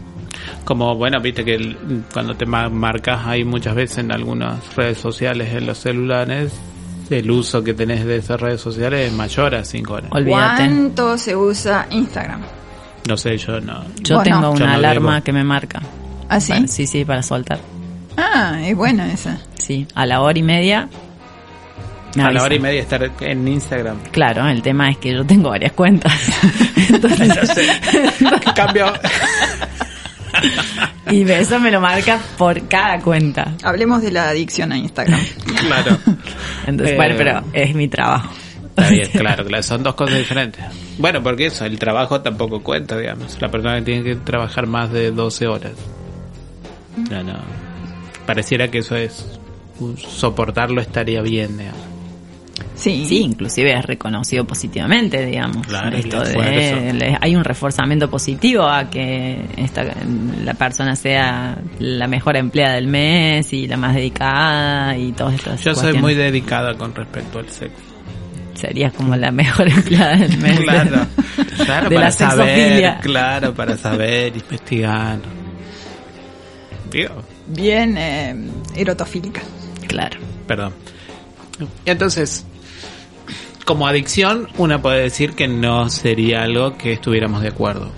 [0.64, 1.76] Como, bueno, viste que el-
[2.12, 6.52] cuando te ma- marcas ahí muchas veces en algunas redes sociales, en los celulares,
[7.10, 10.10] el uso que tenés de esas redes sociales es mayor a cinco horas.
[10.12, 10.56] Olvídate.
[10.66, 12.42] ¿Cuánto se usa Instagram?
[13.08, 13.84] No sé, yo no.
[14.02, 14.50] Yo tengo no.
[14.54, 15.24] Yo una no alarma debo.
[15.24, 15.82] que me marca.
[16.28, 16.52] ¿Ah, sí?
[16.52, 17.58] Para- sí, sí, para soltar.
[18.16, 19.38] Ah, es buena esa.
[19.58, 20.88] Sí, a la hora y media.
[22.14, 23.98] Me A la hora y media estar en Instagram.
[24.10, 26.12] Claro, el tema es que yo tengo varias cuentas.
[26.90, 27.80] Entonces,
[28.54, 28.92] Cambio.
[31.10, 33.54] y eso me lo marca por cada cuenta.
[33.62, 35.20] Hablemos de la adicción a Instagram.
[35.60, 35.98] claro.
[36.66, 38.32] Entonces, Eh, bueno, pero es mi trabajo.
[38.70, 40.64] Está bien, claro, claro, son dos cosas diferentes.
[40.98, 43.40] Bueno, porque eso, el trabajo tampoco cuenta, digamos.
[43.40, 45.72] La persona tiene que trabajar más de 12 horas.
[47.10, 47.38] No, no.
[48.26, 49.38] Pareciera que eso es.
[49.96, 51.80] Soportarlo estaría bien, digamos.
[52.74, 53.04] Sí.
[53.06, 55.66] Sí, inclusive es reconocido positivamente, digamos.
[55.66, 59.84] Claro, el Esto de- le- hay un reforzamiento positivo a que esta,
[60.44, 65.62] la persona sea la mejor empleada del mes y la más dedicada y todas estas
[65.62, 67.76] Yo soy muy dedicada con respecto al sexo.
[68.54, 70.60] Serías como la mejor empleada del mes.
[70.60, 71.06] Claro,
[71.64, 75.18] claro, de para la saber, claro, para saber, investigar.
[76.90, 78.34] Digo, Bien eh,
[78.76, 79.40] erotofílica.
[79.86, 80.18] Claro.
[80.46, 80.72] perdón.
[81.84, 82.44] Entonces,
[83.64, 87.90] como adicción, una puede decir que no sería algo que estuviéramos de acuerdo.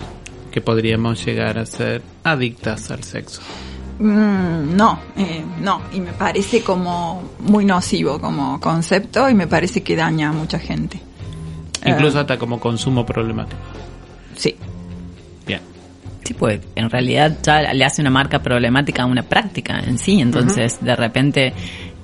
[0.51, 3.41] Que podríamos llegar a ser adictas al sexo.
[3.99, 5.81] Mm, no, eh, no.
[5.93, 10.59] Y me parece como muy nocivo como concepto y me parece que daña a mucha
[10.59, 10.99] gente.
[11.85, 13.61] Incluso Eh, hasta como consumo problemático.
[14.35, 14.55] sí.
[15.45, 15.61] Bien.
[16.23, 20.21] Sí, pues en realidad ya le hace una marca problemática a una práctica en sí.
[20.21, 21.53] Entonces, de repente,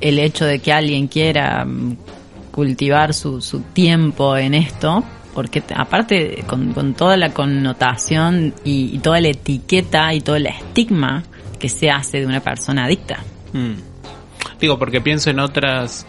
[0.01, 1.97] el hecho de que alguien quiera mm,
[2.59, 5.01] cultivar su, su tiempo en esto,
[5.33, 10.35] porque te- aparte con, con toda la connotación y, y toda la etiqueta y todo
[10.35, 11.23] el estigma
[11.57, 13.23] que se hace de una persona adicta.
[13.53, 13.73] Mm.
[14.59, 16.05] Digo, porque pienso en otras,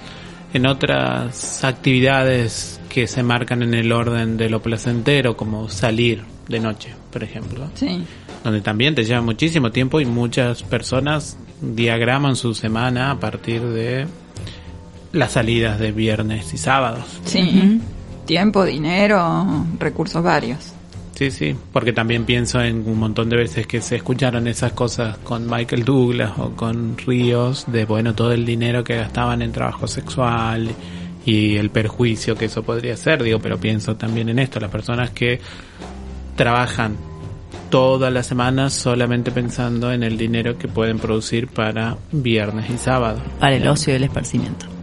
[0.52, 6.58] en otras actividades que se marcan en el orden de lo placentero, como salir de
[6.58, 7.70] noche, por ejemplo.
[7.74, 8.02] Sí.
[8.42, 14.06] donde también te lleva muchísimo tiempo y muchas personas diagraman su semana a partir de
[15.12, 17.20] las salidas de viernes y sábados.
[17.24, 17.80] Sí.
[18.26, 20.72] Tiempo, dinero, recursos varios.
[21.20, 25.18] Sí, sí, porque también pienso en un montón de veces que se escucharon esas cosas
[25.18, 29.86] con Michael Douglas o con Ríos de, bueno, todo el dinero que gastaban en trabajo
[29.86, 30.70] sexual
[31.26, 35.10] y el perjuicio que eso podría ser, digo, pero pienso también en esto, las personas
[35.10, 35.40] que
[36.36, 36.96] trabajan
[37.68, 43.20] toda la semana solamente pensando en el dinero que pueden producir para viernes y sábado.
[43.38, 44.79] para el ocio y el esparcimiento.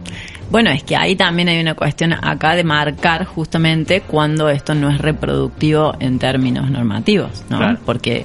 [0.50, 4.88] Bueno, es que ahí también hay una cuestión acá de marcar justamente cuando esto no
[4.88, 7.58] es reproductivo en términos normativos, ¿no?
[7.58, 7.78] Claro.
[7.84, 8.24] Porque,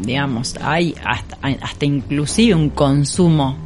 [0.00, 3.56] digamos, hay hasta, hay hasta inclusive un consumo,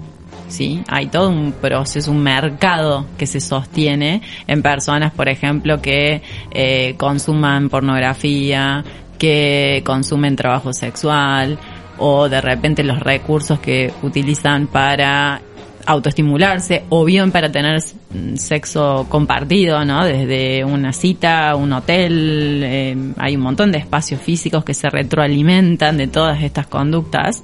[0.46, 0.84] ¿sí?
[0.86, 6.94] Hay todo un proceso, un mercado que se sostiene en personas, por ejemplo, que eh,
[6.96, 8.84] consuman pornografía,
[9.18, 11.58] que consumen trabajo sexual,
[11.98, 15.40] o de repente los recursos que utilizan para
[15.88, 20.04] autoestimularse o bien para tener mm, sexo compartido, ¿no?
[20.04, 25.96] Desde una cita, un hotel, eh, hay un montón de espacios físicos que se retroalimentan
[25.96, 27.42] de todas estas conductas,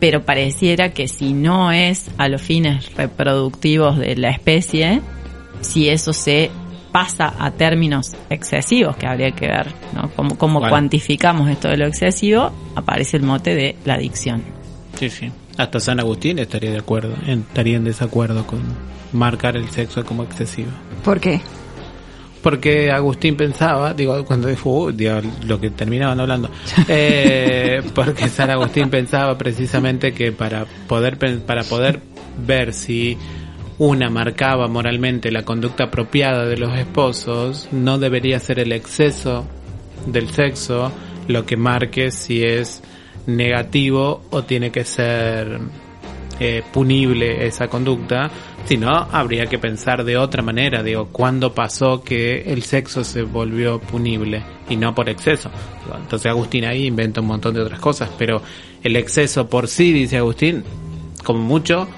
[0.00, 5.02] pero pareciera que si no es a los fines reproductivos de la especie,
[5.60, 6.50] si eso se
[6.92, 10.08] pasa a términos excesivos, que habría que ver, ¿no?
[10.16, 10.70] Cómo, cómo Bueno.
[10.72, 14.42] cuantificamos esto de lo excesivo, aparece el mote de la adicción.
[14.98, 15.30] Sí, sí.
[15.56, 18.60] Hasta San Agustín estaría de acuerdo, estaría en desacuerdo con
[19.12, 20.70] marcar el sexo como excesivo.
[21.02, 21.40] ¿Por qué?
[22.42, 26.50] Porque Agustín pensaba, digo, cuando dijo, "Uy", digo, lo que terminaban hablando,
[26.88, 32.00] eh, porque San Agustín pensaba precisamente que para poder, para poder
[32.46, 33.16] ver si
[33.78, 39.46] una marcaba moralmente la conducta apropiada de los esposos, no debería ser el exceso
[40.06, 40.92] del sexo
[41.28, 42.82] lo que marque si es
[43.26, 45.60] negativo o tiene que ser
[46.38, 48.30] eh, punible esa conducta,
[48.66, 53.80] sino habría que pensar de otra manera, digo, ¿cuándo pasó que el sexo se volvió
[53.80, 55.50] punible y no por exceso?
[55.96, 58.42] Entonces Agustín ahí inventa un montón de otras cosas, pero
[58.82, 60.64] el exceso por sí, dice Agustín,
[61.24, 61.88] como mucho,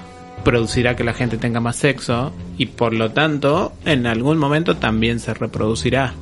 [0.43, 5.19] producirá que la gente tenga más sexo y por lo tanto en algún momento también
[5.19, 6.13] se reproducirá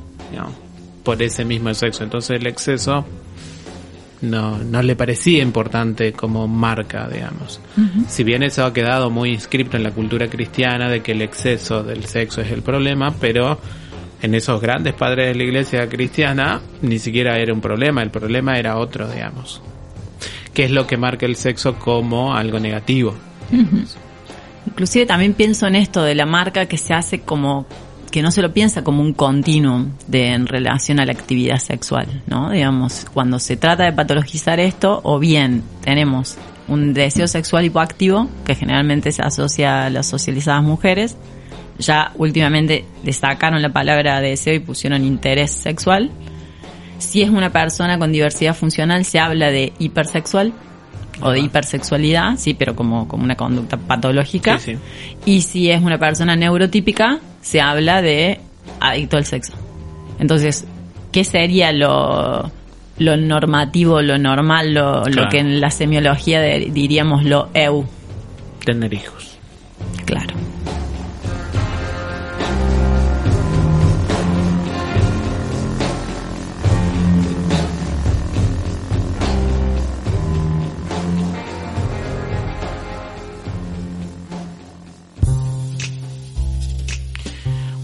[1.04, 2.04] por ese mismo sexo.
[2.04, 3.04] Entonces el exceso
[4.20, 7.60] no, no le parecía importante como marca, digamos.
[8.08, 11.82] Si bien eso ha quedado muy inscripto en la cultura cristiana de que el exceso
[11.82, 13.58] del sexo es el problema, pero
[14.20, 18.58] en esos grandes padres de la iglesia cristiana ni siquiera era un problema, el problema
[18.58, 19.62] era otro, digamos.
[20.52, 23.14] ¿Qué es lo que marca el sexo como algo negativo?
[24.66, 27.66] Inclusive también pienso en esto de la marca que se hace como
[28.10, 32.22] que no se lo piensa como un continuum de en relación a la actividad sexual,
[32.26, 32.50] ¿no?
[32.50, 36.36] Digamos, cuando se trata de patologizar esto, o bien tenemos
[36.68, 41.16] un deseo sexual hipoactivo, que generalmente se asocia a las socializadas mujeres,
[41.78, 46.10] ya últimamente le sacaron la palabra deseo y pusieron interés sexual.
[46.98, 50.52] Si es una persona con diversidad funcional, se habla de hipersexual
[51.20, 54.58] o de hipersexualidad, sí, pero como, como una conducta patológica.
[54.58, 54.78] Sí, sí.
[55.26, 58.40] Y si es una persona neurotípica, se habla de
[58.80, 59.52] adicto al sexo.
[60.18, 60.64] Entonces,
[61.12, 62.50] ¿qué sería lo,
[62.98, 67.84] lo normativo, lo normal, lo, lo que en la semiología de- diríamos lo EU?
[68.64, 69.38] Tener hijos.
[70.04, 70.34] Claro.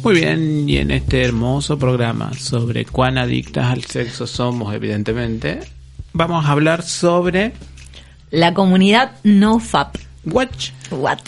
[0.05, 5.61] Muy bien, y en este hermoso programa sobre cuán adictas al sexo somos, evidentemente,
[6.12, 7.55] vamos a hablar sobre
[8.30, 9.96] La comunidad NoFap.
[10.26, 10.72] Watch.
[10.90, 11.20] What?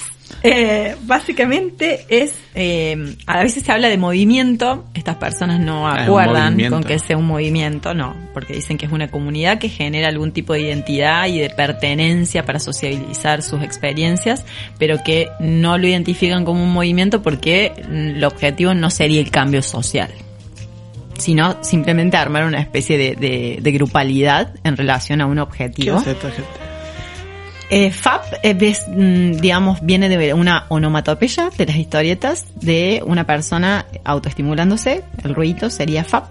[0.43, 6.59] Eh, básicamente es, eh, a veces se habla de movimiento, estas personas no Ah, acuerdan
[6.71, 10.33] con que sea un movimiento, no, porque dicen que es una comunidad que genera algún
[10.33, 14.45] tipo de identidad y de pertenencia para sociabilizar sus experiencias,
[14.79, 19.63] pero que no lo identifican como un movimiento porque el objetivo no sería el cambio
[19.63, 20.11] social.
[21.19, 25.97] sino simplemente armar una especie de, de- de grupalidad en relación a un ¿Qué objetivo.
[25.97, 26.51] hace esta gente?
[27.69, 33.25] Eh, FAP, eh, ves, mm, digamos, viene de una onomatopeya de las historietas de una
[33.25, 35.03] persona autoestimulándose.
[35.25, 36.27] El ruido sería FAP.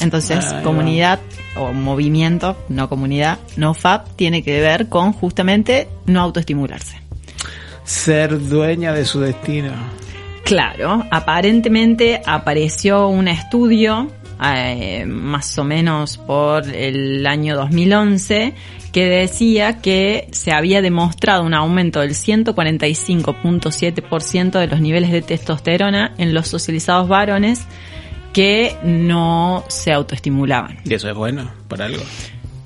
[0.00, 1.18] Entonces, comunidad
[1.56, 7.00] o movimiento, no comunidad, no FAP, tiene que ver con justamente no autoestimularse.
[7.84, 9.72] Ser dueña de su destino.
[10.44, 14.08] Claro, aparentemente apareció un estudio,
[14.42, 18.54] eh, más o menos por el año 2011,
[18.92, 26.12] que decía que se había demostrado un aumento del 145.7% de los niveles de testosterona
[26.18, 27.62] en los socializados varones
[28.32, 30.80] que no se autoestimulaban.
[30.84, 32.02] Y eso es bueno, por algo.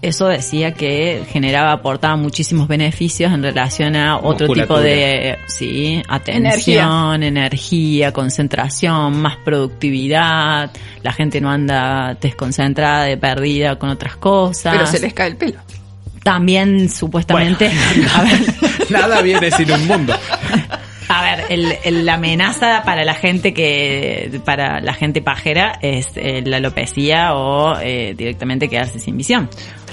[0.02, 7.22] Eso decía que generaba, aportaba muchísimos beneficios en relación a otro tipo de, sí, atención,
[7.22, 8.12] energía.
[8.12, 10.72] concentración, más productividad,
[11.04, 14.74] la gente no anda desconcentrada, de perdida con otras cosas.
[14.74, 15.60] Pero se les cae el pelo.
[16.22, 17.70] También supuestamente,
[18.14, 18.40] a ver,
[18.90, 20.14] Nada viene sin un mundo.
[21.08, 26.08] a ver, el- el- la amenaza para la gente que, para la gente pajera es
[26.16, 29.48] eh, la alopecia o eh, directamente quedarse sin visión.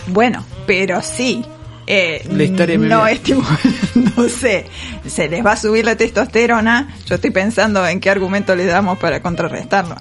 [0.08, 1.44] Bueno, pero sí.
[1.88, 3.12] eh, La historia no vida.
[3.12, 4.66] estimulándose.
[5.08, 6.94] Se les va a subir la testosterona.
[7.08, 9.96] Yo estoy pensando en qué argumento le damos para contrarrestarlo.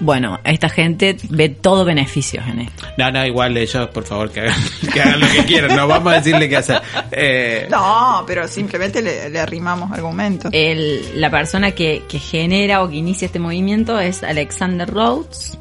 [0.00, 2.84] Bueno, esta gente ve todo beneficios en esto.
[2.98, 4.56] No, no, igual ellos, por favor, que hagan,
[4.92, 5.76] que hagan lo que quieran.
[5.76, 6.80] No vamos a decirle qué hacer.
[7.12, 10.50] Eh, No, pero simplemente le, le arrimamos argumentos.
[10.52, 15.56] El- la persona que, que genera o que inicia este movimiento es Alexander Rhodes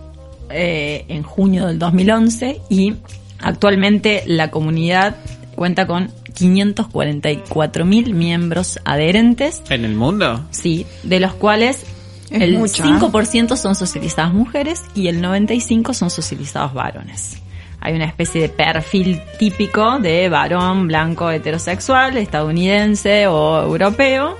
[0.50, 2.96] eh, en junio del 2011 y
[3.40, 5.16] actualmente la comunidad
[5.56, 10.44] cuenta con 544 mil miembros adherentes, ¿En el mundo?
[10.52, 11.93] sí, de los cuales Es
[12.42, 12.88] el mucho, ¿eh?
[12.88, 17.38] 5% son socializadas mujeres y el 95% son socializados varones.
[17.80, 24.38] Hay una especie de perfil típico de varón blanco heterosexual, estadounidense o europeo,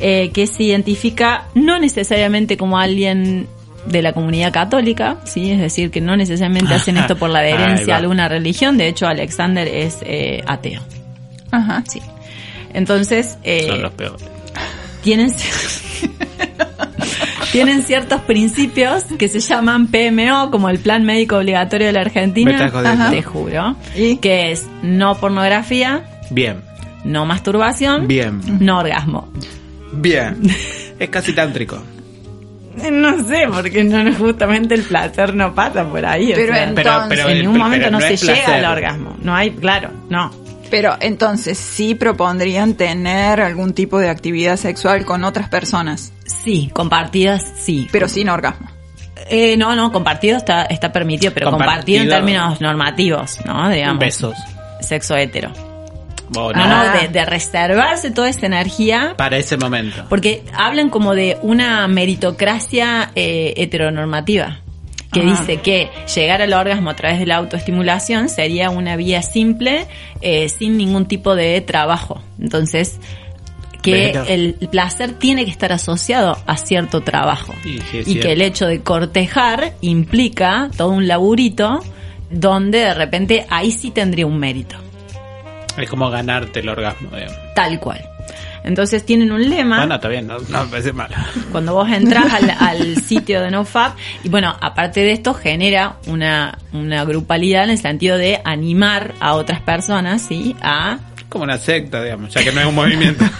[0.00, 3.46] eh, que se identifica no necesariamente como alguien
[3.86, 7.94] de la comunidad católica, sí, es decir, que no necesariamente hacen esto por la adherencia
[7.94, 8.78] a alguna religión.
[8.78, 10.80] De hecho, Alexander es eh, ateo.
[11.52, 11.84] Ajá.
[11.88, 12.00] Sí.
[12.74, 14.24] Entonces, eh, Son los peores.
[15.02, 15.32] tienen
[17.52, 22.70] tienen ciertos principios que se llaman PMO como el plan médico obligatorio de la Argentina.
[22.84, 23.10] Ajá.
[23.10, 24.16] te juro ¿Y?
[24.16, 26.62] que es no pornografía Bien,
[27.04, 29.28] no masturbación bien, no orgasmo
[29.92, 30.38] bien.
[30.98, 31.82] Es casi tántrico.
[32.92, 36.74] no sé porque no justamente el placer no pasa por ahí o Pero sea, en-
[36.74, 39.90] Pero, Entonces, pero en ningún momento pero no, se llega al orgasmo no hay claro
[40.08, 40.30] no
[40.72, 47.44] Pero entonces sí propondrían tener algún tipo de actividad sexual con otras personas, sí compartidas
[47.56, 48.70] sí pero sin orgasmo.
[49.28, 53.68] Eh, no, no, compartido está, está permitido, pero compartido, en términos normativos, ¿no?
[53.68, 53.98] Digamos.
[53.98, 54.34] Besos.
[54.80, 55.52] Sexo hetero.
[56.34, 56.84] Oh, No, no.
[56.86, 59.12] no, de, de reservarse toda esa energía.
[59.18, 60.06] Para ese momento.
[60.08, 64.61] Porque hablan como de una meritocracia eh, heteronormativa.
[65.12, 65.40] Que Ajá.
[65.40, 69.86] dice que llegar al orgasmo a través de la autoestimulación sería una vía simple,
[70.22, 72.22] eh, sin ningún tipo de trabajo.
[72.40, 72.98] Entonces,
[73.82, 77.52] que Pero- el placer tiene que estar asociado a cierto trabajo.
[77.64, 81.80] Y sí, que el hecho de cortejar implica todo un laburito
[82.30, 84.76] donde de repente ahí sí tendría un mérito.
[85.76, 87.36] Es como ganarte el orgasmo, digamos.
[87.54, 88.00] Tal cual.
[88.64, 89.78] Entonces tienen un lema.
[89.78, 91.10] Bueno, está bien, no, no me parece mal.
[91.50, 96.58] Cuando vos entras al, al sitio de NoFap, y bueno, aparte de esto, genera una,
[96.72, 100.54] una grupalidad en el sentido de animar a otras personas, ¿sí?
[100.62, 100.98] A,
[101.28, 103.24] Como una secta, digamos, ya que no es un movimiento.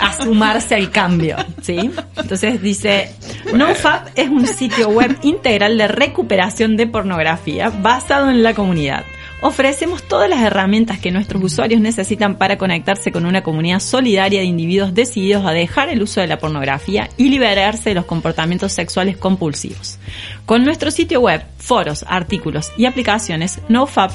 [0.00, 1.90] a sumarse al cambio, ¿sí?
[2.16, 3.10] Entonces dice,
[3.54, 9.04] NoFap es un sitio web integral de recuperación de pornografía basado en la comunidad.
[9.46, 14.46] Ofrecemos todas las herramientas que nuestros usuarios necesitan para conectarse con una comunidad solidaria de
[14.46, 19.18] individuos decididos a dejar el uso de la pornografía y liberarse de los comportamientos sexuales
[19.18, 19.98] compulsivos.
[20.46, 24.12] Con nuestro sitio web, foros, artículos y aplicaciones, NoFap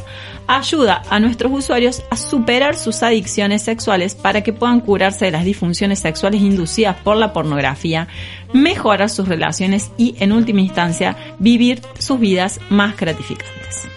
[0.47, 5.45] ayuda a nuestros usuarios a superar sus adicciones sexuales para que puedan curarse de las
[5.45, 8.07] disfunciones sexuales inducidas por la pornografía,
[8.51, 13.87] mejorar sus relaciones y, en última instancia, vivir sus vidas más gratificantes.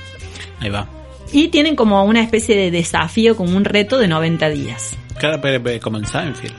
[0.61, 1.02] Ahí va.
[1.33, 4.97] Y tienen como una especie de desafío, como un reto de 90 días.
[5.19, 6.53] Claro, pero, como en Seinfeld.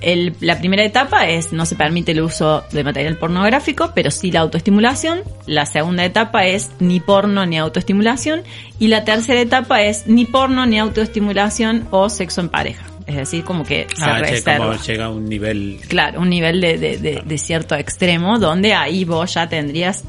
[0.00, 4.30] El- la primera etapa es no se permite el uso de material pornográfico, pero sí
[4.30, 5.22] la autoestimulación.
[5.46, 8.42] La segunda etapa es ni porno ni autoestimulación.
[8.78, 12.84] Y la tercera etapa es ni porno ni autoestimulación o sexo en pareja.
[13.08, 14.66] Es decir, como que se Ah, reserva.
[14.66, 15.80] como llega a un nivel...
[15.88, 20.04] Claro, un nivel de, de- de- de cierto extremo donde ahí vos ya tendrías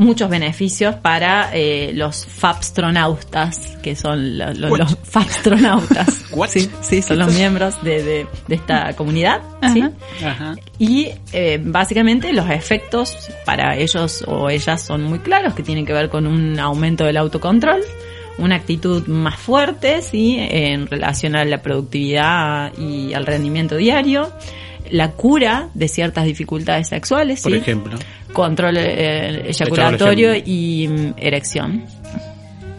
[0.00, 4.78] muchos beneficios para eh, los fabstronautas, que son lo- lo- What?
[4.78, 6.24] los fabstronautas.
[6.48, 9.42] Sí, sí, son los miembros de, de- de esta comunidad.
[9.72, 9.84] ¿sí?
[10.24, 10.54] Ajá.
[10.78, 15.92] Y eh, básicamente los efectos para ellos o ellas son muy claros, que tienen que
[15.92, 17.82] ver con un aumento del autocontrol,
[18.38, 20.36] una actitud más fuerte, ¿sí?
[20.38, 24.32] en relación a la productividad y al rendimiento diario,
[24.90, 27.58] la cura de ciertas dificultades sexuales, Por ¿sí?
[27.58, 27.98] ejemplo.
[28.32, 31.84] control eh, eyaculatorio y mm, erección.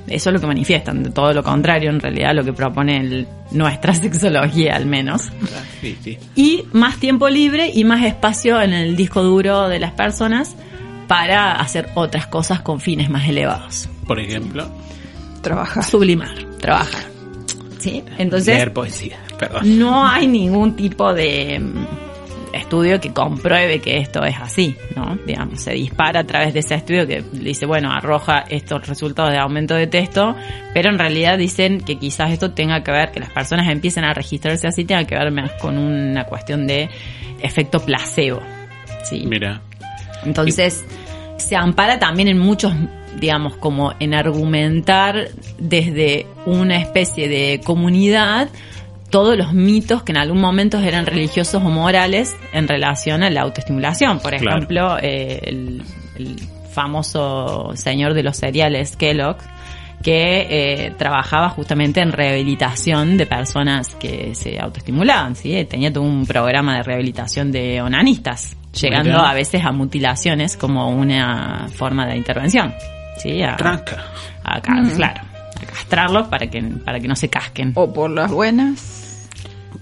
[0.08, 3.28] Eso es lo que manifiestan, de todo lo contrario en realidad lo que propone el-
[3.52, 6.18] nuestra sexología al menos Ah, Sí, sí.
[6.36, 10.56] y más tiempo libre y más espacio en el disco duro de las personas
[11.08, 13.88] para hacer otras cosas con fines más elevados.
[14.08, 14.70] Por ejemplo,
[15.42, 15.84] Trabajar.
[15.84, 17.04] Sublimar, trabajar.
[17.80, 18.04] ¿Sí?
[18.20, 19.18] Entonces, leer poesía.
[19.42, 19.80] Perdón.
[19.80, 25.18] no hay ningún tipo de mm, estudio que compruebe que esto es así, ¿no?
[25.26, 29.40] Digamos, se dispara a través de ese estudio que dice, bueno, arroja estos resultados de
[29.40, 30.36] aumento de texto,
[30.74, 34.14] pero en realidad dicen que quizás esto tenga que ver, que las personas empiecen a
[34.14, 36.90] registrarse así, tenga que ver más con una cuestión de
[37.42, 38.42] efecto placebo,
[39.04, 39.26] ¿sí?
[39.26, 39.62] Mira.
[40.24, 40.86] Entonces,
[41.38, 42.74] se ampara también en muchos,
[43.20, 48.50] digamos, como en argumentar desde una especie de comunidad
[49.12, 53.42] todos los mitos que en algún momento eran religiosos o morales en relación a la
[53.42, 54.20] autoestimulación.
[54.20, 54.58] Por Claro.
[54.58, 55.84] ejemplo, eh, el,
[56.18, 56.36] el
[56.72, 59.38] famoso señor de los cereales, Kellogg,
[60.02, 65.64] que eh, trabajaba justamente en rehabilitación de personas que se autoestimulaban, ¿sí?
[65.70, 69.30] Tenía todo un programa de rehabilitación de onanistas, llegando Mira.
[69.30, 72.74] a veces a mutilaciones como una forma de intervención,
[73.18, 73.44] ¿sí?
[73.44, 74.06] A, Tranca.
[74.44, 75.22] a ca- claro,
[75.62, 77.74] a castrarlos para que, para que no se casquen.
[77.76, 79.01] O por las buenas.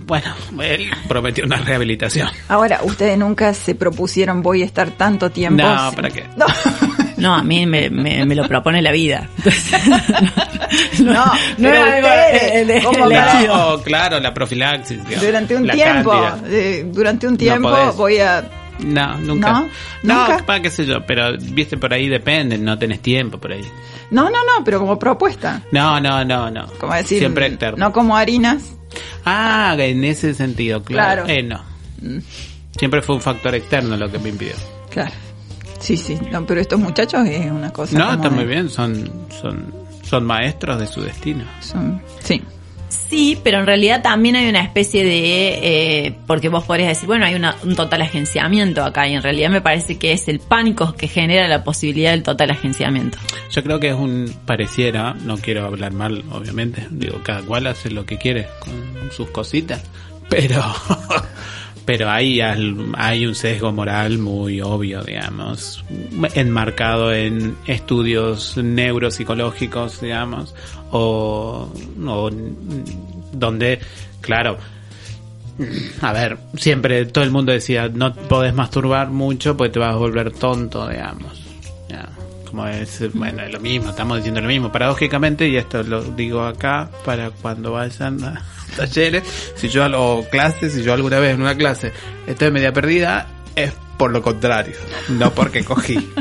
[0.09, 2.27] Bueno, él prometió una rehabilitación.
[2.49, 5.63] Ahora, ustedes nunca se propusieron voy a estar tanto tiempo.
[5.63, 6.25] No, sin- ¿para qué?
[6.35, 6.45] No,
[7.17, 9.27] No, a mí me, me, me lo propone la vida.
[11.01, 11.23] no,
[11.57, 14.97] pero es algo, ustedes, eh, de- como de- cada- No, claro, la profilaxis.
[15.05, 16.13] digamos, durante un la tiempo,
[16.47, 18.49] eh, durante un tiempo voy a...
[18.79, 19.51] No, nunca.
[19.51, 19.69] ¿No?
[20.03, 20.45] No, ¿Nunca?
[20.45, 23.69] para qué sé yo, pero viste por ahí depende, no tenés tiempo por ahí.
[24.11, 25.61] No, no, no, pero como propuesta.
[25.73, 26.65] No, no, no, no.
[26.79, 27.77] Como decir, Siempre externo.
[27.77, 28.77] no como harinas.
[29.25, 31.25] Ah, en ese sentido, claro.
[31.25, 31.39] Claro.
[31.39, 31.63] Eh, no.
[32.77, 34.53] Siempre fue un factor externo lo que me impidió.
[34.89, 35.11] Claro.
[35.79, 37.97] Sí, sí, no, pero estos muchachos es una cosa.
[37.97, 39.09] No, está muy bien, son,
[39.41, 39.73] son,
[40.03, 41.45] son maestros de su destino.
[41.61, 42.41] son- sí.
[43.09, 45.59] Sí, pero en realidad también hay una especie de,
[46.05, 49.49] eh, porque vos podrías decir, bueno, hay una- un total agenciamiento acá y en realidad
[49.49, 53.17] me parece que es el pánico que genera la posibilidad del total agenciamiento.
[53.49, 57.89] Yo creo que es un pareciera, no quiero hablar mal, obviamente, digo, cada cual hace
[57.89, 59.81] lo que quiere con sus cositas,
[60.29, 60.61] pero
[61.89, 65.83] pero al- hay un sesgo moral muy obvio, digamos,
[66.35, 70.53] enmarcado en estudios neuropsicológicos, digamos,
[70.91, 71.73] o,
[72.05, 72.29] o
[73.33, 73.79] donde,
[74.21, 74.59] claro,
[76.03, 79.97] a ver, siempre todo el mundo decía, no podés masturbar mucho porque te vas a
[79.97, 81.41] volver tonto, digamos.
[81.89, 82.07] Ya,
[82.47, 84.71] Como es, bueno, es lo mismo, estamos diciendo lo mismo.
[84.71, 88.43] Paradójicamente, y esto lo digo acá, para cuando vayan a
[88.77, 89.23] talleres,
[89.55, 91.91] si yo o clases, si yo alguna vez en una clase
[92.27, 94.75] estoy media perdida, es por lo contrario,
[95.09, 95.97] no porque cogí.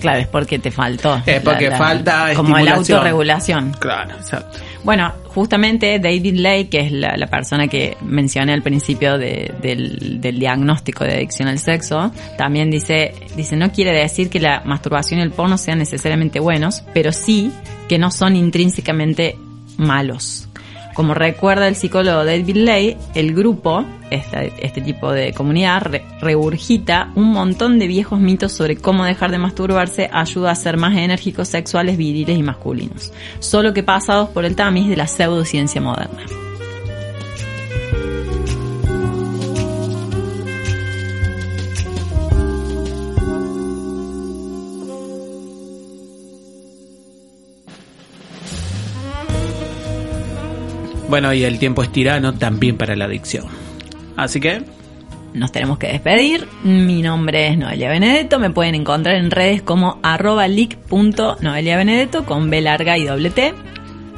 [0.00, 1.20] Claro, es porque te faltó.
[1.26, 3.72] Es porque falta Como la autorregulación.
[3.78, 4.58] Claro, exacto.
[4.82, 10.18] Bueno, justamente David Lay, que es la, la persona que mencioné al principio de- del,
[10.22, 15.20] del diagnóstico de adicción al sexo, también dice, dice, no quiere decir que la masturbación
[15.20, 17.52] y el porno sean necesariamente buenos, pero sí
[17.86, 19.36] que no son intrínsecamente
[19.76, 20.48] malos.
[20.94, 27.30] Como recuerda el psicólogo David Lay, el grupo, este tipo de comunidad, re- regurgita un
[27.30, 31.96] montón de viejos mitos sobre cómo dejar de masturbarse ayuda a ser más enérgicos, sexuales,
[31.96, 36.18] viriles y masculinos, solo que pasados por el tamiz de la pseudociencia moderna.
[51.10, 53.46] Bueno, y el tiempo es tirano también para la adicción.
[54.16, 54.62] Así que,
[55.34, 56.46] Nos tenemos que despedir.
[56.62, 58.38] Mi nombre es Noelia Benedetto.
[58.38, 63.54] Me pueden encontrar en redes como arroba leak.noeliabenedetto con B larga y doble T.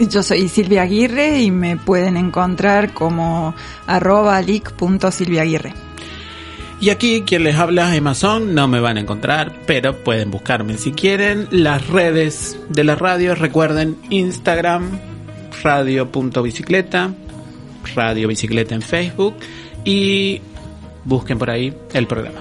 [0.00, 3.54] Yo soy Silvia Aguirre y me pueden encontrar como
[3.86, 5.72] arroba leak.silviaaguirre.
[6.80, 10.92] Y aquí quien les habla Amazon, no me van a encontrar, pero pueden buscarme si
[10.92, 11.46] quieren.
[11.50, 14.98] Las redes de la radio, recuerden Instagram,
[15.62, 17.12] radio.bicicleta,
[17.94, 19.34] Radio Bicicleta en Facebook
[19.84, 20.40] y
[21.04, 22.40] busquen por ahí el programa.